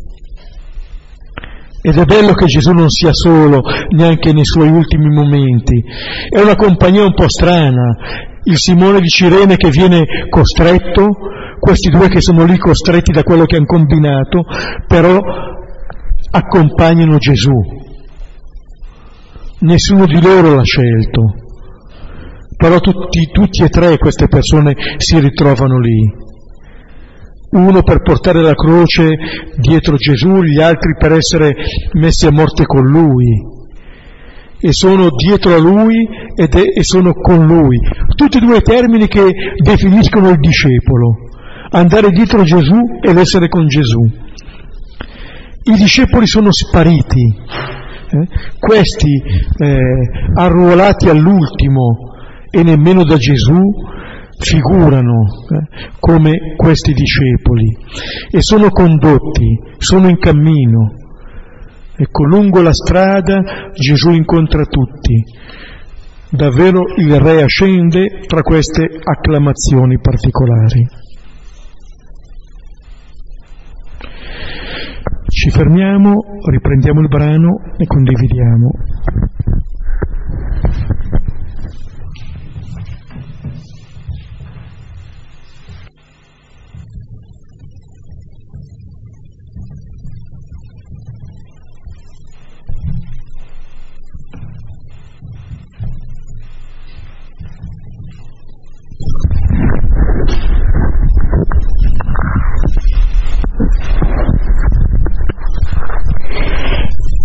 Ed 1.84 1.98
è 1.98 2.06
bello 2.06 2.34
che 2.34 2.46
Gesù 2.46 2.72
non 2.72 2.90
sia 2.90 3.12
solo 3.12 3.62
neanche 3.96 4.34
nei 4.34 4.46
suoi 4.46 4.70
ultimi 4.70 5.10
momenti. 5.10 5.84
È 6.30 6.40
una 6.40 6.56
compagnia 6.56 7.04
un 7.04 7.14
po' 7.14 7.28
strana, 7.28 7.96
il 8.44 8.58
Simone 8.58 9.00
di 9.00 9.08
Cirene 9.08 9.56
che 9.56 9.70
viene 9.70 10.06
costretto, 10.30 11.08
questi 11.60 11.90
due 11.90 12.08
che 12.08 12.22
sono 12.22 12.46
lì 12.46 12.58
costretti 12.58 13.12
da 13.12 13.24
quello 13.24 13.46
che 13.46 13.56
hanno 13.56 13.66
combinato, 13.66 14.44
però 14.88 15.20
accompagnano 16.32 17.18
Gesù. 17.18 17.80
Nessuno 19.60 20.06
di 20.06 20.22
loro 20.22 20.56
l'ha 20.56 20.64
scelto, 20.64 21.34
però 22.58 22.80
tutti, 22.80 23.28
tutti 23.32 23.64
e 23.64 23.70
tre 23.70 23.98
queste 23.98 24.28
persone 24.28 24.76
si 24.98 25.20
ritrovano 25.20 25.80
lì. 25.80 26.21
Uno 27.52 27.84
per 27.84 28.02
portare 28.02 28.42
la 28.42 28.54
croce 28.54 29.10
dietro 29.58 29.96
Gesù, 29.98 30.42
gli 30.42 30.62
altri 30.62 30.96
per 30.98 31.12
essere 31.12 31.54
messi 31.94 32.26
a 32.26 32.32
morte 32.32 32.66
con 32.66 32.86
lui 32.86 33.60
e 34.64 34.70
sono 34.72 35.08
dietro 35.10 35.56
a 35.56 35.58
lui 35.58 36.08
è, 36.36 36.44
e 36.46 36.84
sono 36.84 37.14
con 37.14 37.46
lui. 37.48 37.80
Tutti 38.16 38.38
e 38.38 38.42
due 38.42 38.62
termini 38.62 39.08
che 39.08 39.34
definiscono 39.58 40.30
il 40.30 40.38
discepolo, 40.38 41.18
andare 41.72 42.12
dietro 42.12 42.44
Gesù 42.44 42.80
ed 43.02 43.18
essere 43.18 43.50
con 43.50 43.68
Gesù. 43.68 44.02
I 45.64 45.76
discepoli 45.76 46.28
sono 46.28 46.52
spariti, 46.52 47.26
eh? 47.26 48.28
questi 48.60 49.22
eh, 49.58 49.78
arruolati 50.36 51.10
all'ultimo 51.10 52.14
e 52.52 52.62
nemmeno 52.62 53.04
da 53.04 53.18
Gesù 53.18 53.60
figurano 54.42 55.22
eh, 55.50 55.94
come 56.00 56.56
questi 56.56 56.94
discepoli 56.94 57.66
e 58.32 58.42
sono 58.42 58.70
condotti, 58.70 59.60
sono 59.78 60.10
in 60.10 60.18
cammino. 60.18 60.96
Ecco, 61.96 62.24
lungo 62.24 62.62
la 62.62 62.74
strada 62.74 63.70
Gesù 63.74 64.10
incontra 64.10 64.64
tutti. 64.66 65.24
Davvero 66.32 66.82
il 66.98 67.20
Re 67.20 67.44
ascende 67.44 68.22
tra 68.26 68.42
queste 68.42 68.88
acclamazioni 69.04 70.00
particolari. 70.00 70.88
Ci 75.28 75.50
fermiamo, 75.50 76.14
riprendiamo 76.50 77.02
il 77.02 77.08
brano 77.08 77.60
e 77.78 77.86
condividiamo. 77.86 78.70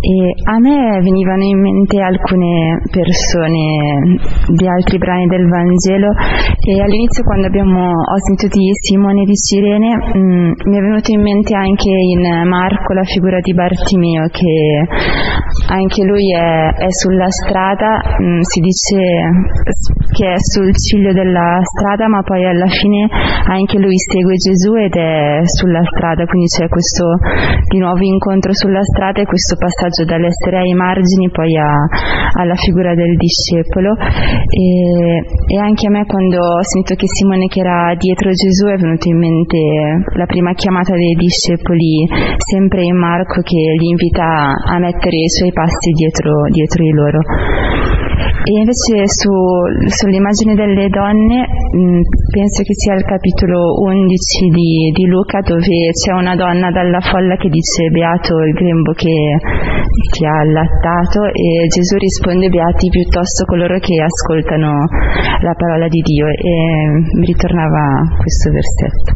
E 0.07 0.39
a 0.45 0.61
me 0.61 1.01
venivano 1.03 1.43
in 1.43 1.59
mente 1.59 1.99
alcune 1.99 2.81
persone 2.93 4.15
di 4.55 4.69
altri 4.69 4.99
brani 4.99 5.27
del 5.27 5.49
Vangelo 5.49 6.15
e 6.63 6.81
all'inizio 6.81 7.25
quando 7.25 7.49
abbiamo, 7.49 7.91
ho 7.91 8.19
sentito 8.23 8.55
Simone 8.87 9.25
di 9.25 9.35
Cirene 9.35 9.97
mh, 9.97 10.19
mm, 10.19 10.51
mi 10.71 10.77
è 10.79 10.81
venuto 10.81 11.11
in 11.11 11.23
mente 11.23 11.57
anche 11.57 11.91
in 11.91 12.23
Marco 12.47 12.93
la 12.93 13.03
figura 13.03 13.41
di 13.41 13.53
Bartimeo 13.53 14.29
che 14.31 14.87
anche 15.75 16.05
lui 16.05 16.33
è, 16.33 16.71
è 16.75 16.91
sulla 16.91 17.29
strada, 17.29 17.99
mh, 17.99 18.23
mm, 18.23 18.41
si 18.43 18.61
dice 18.61 18.99
che 20.15 20.33
è 20.33 20.39
sul 20.39 20.71
ciglio 20.77 21.13
della 21.13 21.59
strada 21.63 22.07
ma 22.07 22.23
poi 22.23 22.47
alla 22.47 22.69
fine 22.69 23.09
anche 23.11 23.79
lui 23.79 23.99
segue 23.99 24.35
Gesù 24.37 24.75
ed 24.75 24.95
è 24.95 25.41
sulla 25.45 25.83
strada, 25.83 26.27
quindi 26.27 26.47
c'è 26.47 26.69
questo 26.69 27.19
di 27.69 27.79
nuovo 27.79 28.03
incontro 28.03 28.55
sulla 28.55 28.83
strada 28.83 29.21
e 29.21 29.27
questo 29.27 29.57
passaggio 29.59 29.96
passaggio 29.97 30.05
dall'essere 30.05 30.59
ai 30.59 30.75
margini 30.75 31.31
poi 31.31 31.57
a, 31.57 31.73
alla 32.35 32.55
figura 32.55 32.95
del 32.95 33.17
discepolo 33.17 33.97
e, 33.97 35.25
e, 35.55 35.59
anche 35.59 35.87
a 35.87 35.91
me 35.91 36.05
quando 36.05 36.39
ho 36.39 36.63
sentito 36.63 36.95
che 36.95 37.07
Simone 37.07 37.47
che 37.47 37.61
era 37.61 37.95
dietro 37.97 38.31
Gesù 38.31 38.67
è 38.67 38.77
venuto 38.77 39.09
in 39.09 39.19
mente 39.19 39.59
la 40.17 40.27
prima 40.27 40.53
chiamata 40.53 40.93
dei 40.93 41.15
discepoli 41.15 42.07
sempre 42.37 42.85
in 42.85 42.97
Marco 42.97 43.41
che 43.41 43.57
li 43.57 43.89
invita 43.89 44.53
a 44.53 44.79
mettere 44.79 45.17
i 45.17 45.29
suoi 45.29 45.53
passi 45.53 45.91
dietro, 45.93 46.45
dietro 46.51 46.83
di 46.83 46.91
loro. 46.91 47.86
E 48.47 48.63
invece 48.63 49.11
su, 49.11 49.35
sull'immagine 49.91 50.55
delle 50.55 50.87
donne 50.87 51.43
mh, 51.43 51.83
mm, 51.83 52.01
penso 52.31 52.63
che 52.63 52.75
sia 52.79 52.95
il 52.95 53.03
capitolo 53.03 53.75
11 53.83 54.07
di, 54.55 54.93
di, 54.95 55.07
Luca 55.11 55.41
dove 55.41 55.91
c'è 55.91 56.15
una 56.15 56.37
donna 56.37 56.71
dalla 56.71 57.01
folla 57.01 57.35
che 57.35 57.49
dice 57.49 57.91
beato 57.91 58.39
il 58.39 58.55
grembo 58.55 58.93
che, 58.93 59.35
che 60.15 60.27
ha 60.27 60.39
allattato 60.47 61.27
e 61.27 61.67
Gesù 61.67 61.99
risponde 61.99 62.49
beati 62.49 62.87
piuttosto 62.87 63.47
coloro 63.47 63.81
che 63.81 63.99
ascoltano 63.99 64.79
la 65.43 65.55
parola 65.59 65.89
di 65.89 66.01
Dio 66.07 66.29
e 66.29 67.19
mi 67.19 67.27
ritornava 67.27 68.15
questo 68.15 68.53
versetto. 68.55 69.11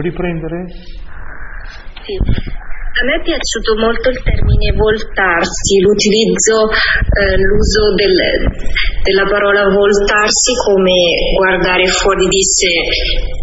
Riprendere? 0.00 0.66
Sì. 2.04 2.14
A 2.94 3.02
me 3.06 3.18
è 3.18 3.22
piaciuto 3.26 3.74
molto 3.74 4.08
il 4.08 4.22
termine 4.22 4.70
voltarsi, 4.78 5.82
l'utilizzo, 5.82 6.70
eh, 6.70 7.34
l'uso 7.42 7.90
del, 7.98 8.14
della 9.02 9.26
parola 9.26 9.66
voltarsi 9.66 10.54
come 10.62 10.94
guardare 11.34 11.86
fuori 11.90 12.22
di 12.28 12.42
sé, 12.42 12.70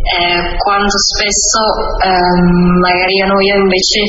eh, 0.07 0.55
quando 0.55 0.95
spesso 0.95 1.59
eh, 1.99 2.79
magari 2.79 3.19
a 3.19 3.27
noi 3.27 3.47
invece 3.51 3.99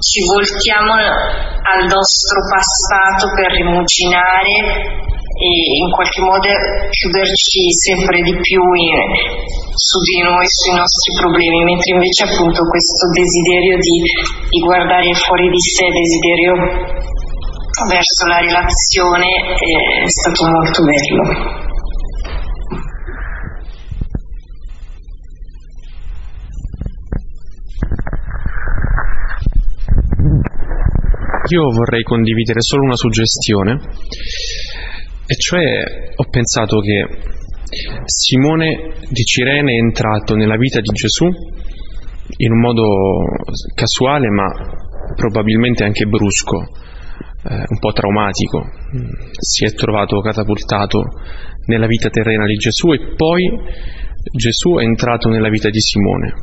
ci 0.00 0.24
voltiamo 0.24 0.92
al 0.96 1.82
nostro 1.84 2.40
passato 2.48 3.28
per 3.36 3.52
rimuginare 3.60 5.04
e 5.36 5.50
in 5.84 5.90
qualche 5.92 6.20
modo 6.24 6.48
chiuderci 6.96 7.60
sempre 7.76 8.22
di 8.24 8.32
più 8.40 8.62
in, 8.72 9.65
su 9.76 10.00
di 10.00 10.24
noi, 10.24 10.46
sui 10.48 10.72
nostri 10.72 11.12
problemi, 11.20 11.64
mentre 11.64 11.92
invece 11.92 12.24
appunto 12.24 12.64
questo 12.64 13.12
desiderio 13.12 13.76
di, 13.76 13.96
di 14.48 14.60
guardare 14.64 15.12
fuori 15.12 15.52
di 15.52 15.60
sé, 15.60 15.84
desiderio 15.92 17.04
verso 17.84 18.24
la 18.24 18.40
relazione 18.40 19.28
è 20.00 20.08
stato 20.08 20.48
molto 20.48 20.80
bello. 20.80 21.64
Io 31.48 31.70
vorrei 31.70 32.02
condividere 32.02 32.60
solo 32.60 32.82
una 32.82 32.96
suggestione 32.96 33.78
e 35.26 35.34
cioè 35.36 36.14
ho 36.16 36.24
pensato 36.28 36.80
che 36.80 37.06
Simone 38.04 38.94
di 39.08 39.24
Cirene 39.24 39.72
è 39.72 39.78
entrato 39.78 40.36
nella 40.36 40.56
vita 40.56 40.80
di 40.80 40.92
Gesù 40.92 41.26
in 42.38 42.52
un 42.52 42.60
modo 42.60 42.84
casuale 43.74 44.28
ma 44.28 44.46
probabilmente 45.16 45.84
anche 45.84 46.06
brusco, 46.06 46.58
eh, 46.60 47.64
un 47.66 47.78
po' 47.78 47.92
traumatico. 47.92 48.62
Si 49.38 49.64
è 49.64 49.72
trovato 49.72 50.20
catapultato 50.20 51.02
nella 51.66 51.86
vita 51.86 52.08
terrena 52.08 52.46
di 52.46 52.54
Gesù 52.54 52.92
e 52.92 53.14
poi 53.14 53.50
Gesù 54.32 54.76
è 54.76 54.84
entrato 54.84 55.28
nella 55.28 55.48
vita 55.48 55.68
di 55.68 55.80
Simone. 55.80 56.34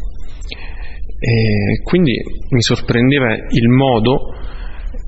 E 1.19 1.81
quindi 1.83 2.13
mi 2.49 2.61
sorprendeva 2.61 3.33
il 3.33 3.69
modo 3.69 4.33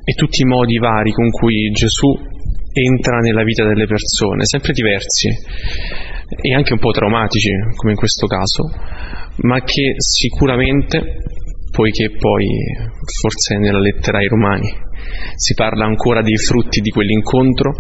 e 0.04 0.14
tutti 0.14 0.44
i 0.44 0.46
modi 0.46 0.78
vari 0.78 1.12
con 1.12 1.30
cui 1.30 1.70
Gesù 1.72 2.34
entra 2.78 3.20
nella 3.20 3.44
vita 3.44 3.66
delle 3.66 3.88
persone, 3.88 4.44
sempre 4.44 4.74
diversi 4.74 5.30
e 6.28 6.54
anche 6.54 6.74
un 6.74 6.80
po' 6.80 6.92
traumatici, 6.92 7.50
come 7.76 7.94
in 7.94 7.98
questo 7.98 8.28
caso, 8.28 8.70
ma 9.48 9.62
che 9.62 9.96
sicuramente, 9.98 11.24
poiché 11.72 12.12
poi 12.18 12.46
forse 13.22 13.58
nella 13.58 13.80
lettera 13.80 14.18
ai 14.18 14.28
Romani 14.28 14.70
si 15.36 15.54
parla 15.54 15.86
ancora 15.86 16.22
dei 16.22 16.38
frutti 16.38 16.82
di 16.82 16.90
quell'incontro, 16.90 17.72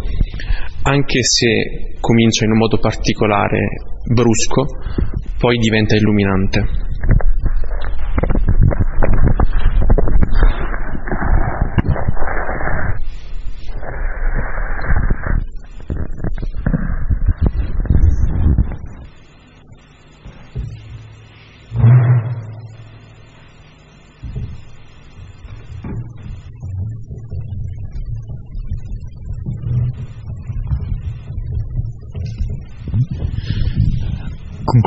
anche 0.83 1.23
se 1.23 1.97
comincia 1.99 2.45
in 2.45 2.51
un 2.51 2.57
modo 2.57 2.77
particolare 2.77 3.59
brusco, 4.13 4.65
poi 5.37 5.57
diventa 5.57 5.95
illuminante. 5.95 6.63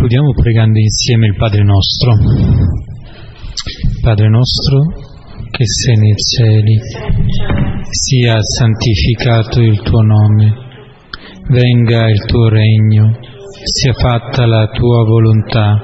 Concludiamo 0.08 0.40
pregando 0.40 0.78
insieme 0.78 1.26
il 1.26 1.36
Padre 1.36 1.62
nostro. 1.64 2.14
Padre 4.00 4.30
nostro 4.30 4.86
che 5.50 5.66
sei 5.66 5.96
nei 5.96 6.14
cieli, 6.16 6.78
sia 7.90 8.40
santificato 8.40 9.60
il 9.60 9.78
tuo 9.82 10.00
nome, 10.00 10.54
venga 11.50 12.08
il 12.08 12.24
tuo 12.24 12.48
regno, 12.48 13.18
sia 13.64 13.92
fatta 13.92 14.46
la 14.46 14.68
tua 14.68 15.04
volontà, 15.04 15.78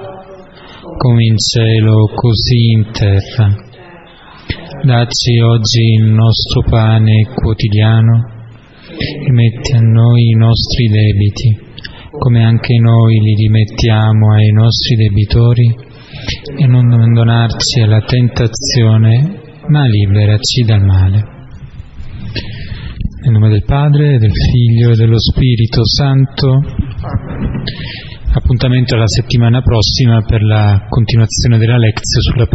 come 0.97 1.25
in 1.25 1.37
cielo 1.37 2.09
così 2.15 2.71
in 2.73 2.93
terra. 2.93 3.55
Dacci 4.85 5.39
oggi 5.41 5.83
il 5.99 6.05
nostro 6.05 6.63
pane 6.63 7.29
quotidiano 7.35 8.25
e 8.89 9.31
metti 9.31 9.73
a 9.73 9.81
noi 9.81 10.31
i 10.31 10.35
nostri 10.35 10.89
debiti 10.89 11.73
come 12.19 12.45
anche 12.45 12.79
noi 12.79 13.19
li 13.19 13.35
rimettiamo 13.35 14.33
ai 14.33 14.51
nostri 14.53 14.97
debitori, 14.97 15.93
e 16.57 16.67
non 16.67 16.93
abbandonarci 16.93 17.81
alla 17.81 18.01
tentazione, 18.01 19.41
ma 19.69 19.87
liberaci 19.87 20.63
dal 20.65 20.83
male. 20.83 21.33
Nel 23.23 23.33
nome 23.33 23.49
del 23.49 23.65
Padre, 23.65 24.19
del 24.19 24.33
Figlio 24.33 24.91
e 24.91 24.97
dello 24.97 25.19
Spirito 25.19 25.81
Santo, 25.85 26.61
appuntamento 28.35 28.95
alla 28.95 29.09
settimana 29.09 29.63
prossima 29.63 30.23
per 30.23 30.43
la 30.43 30.87
continuazione 30.89 31.59
della 31.59 31.79
lezione 31.79 32.23
sulla 32.23 32.47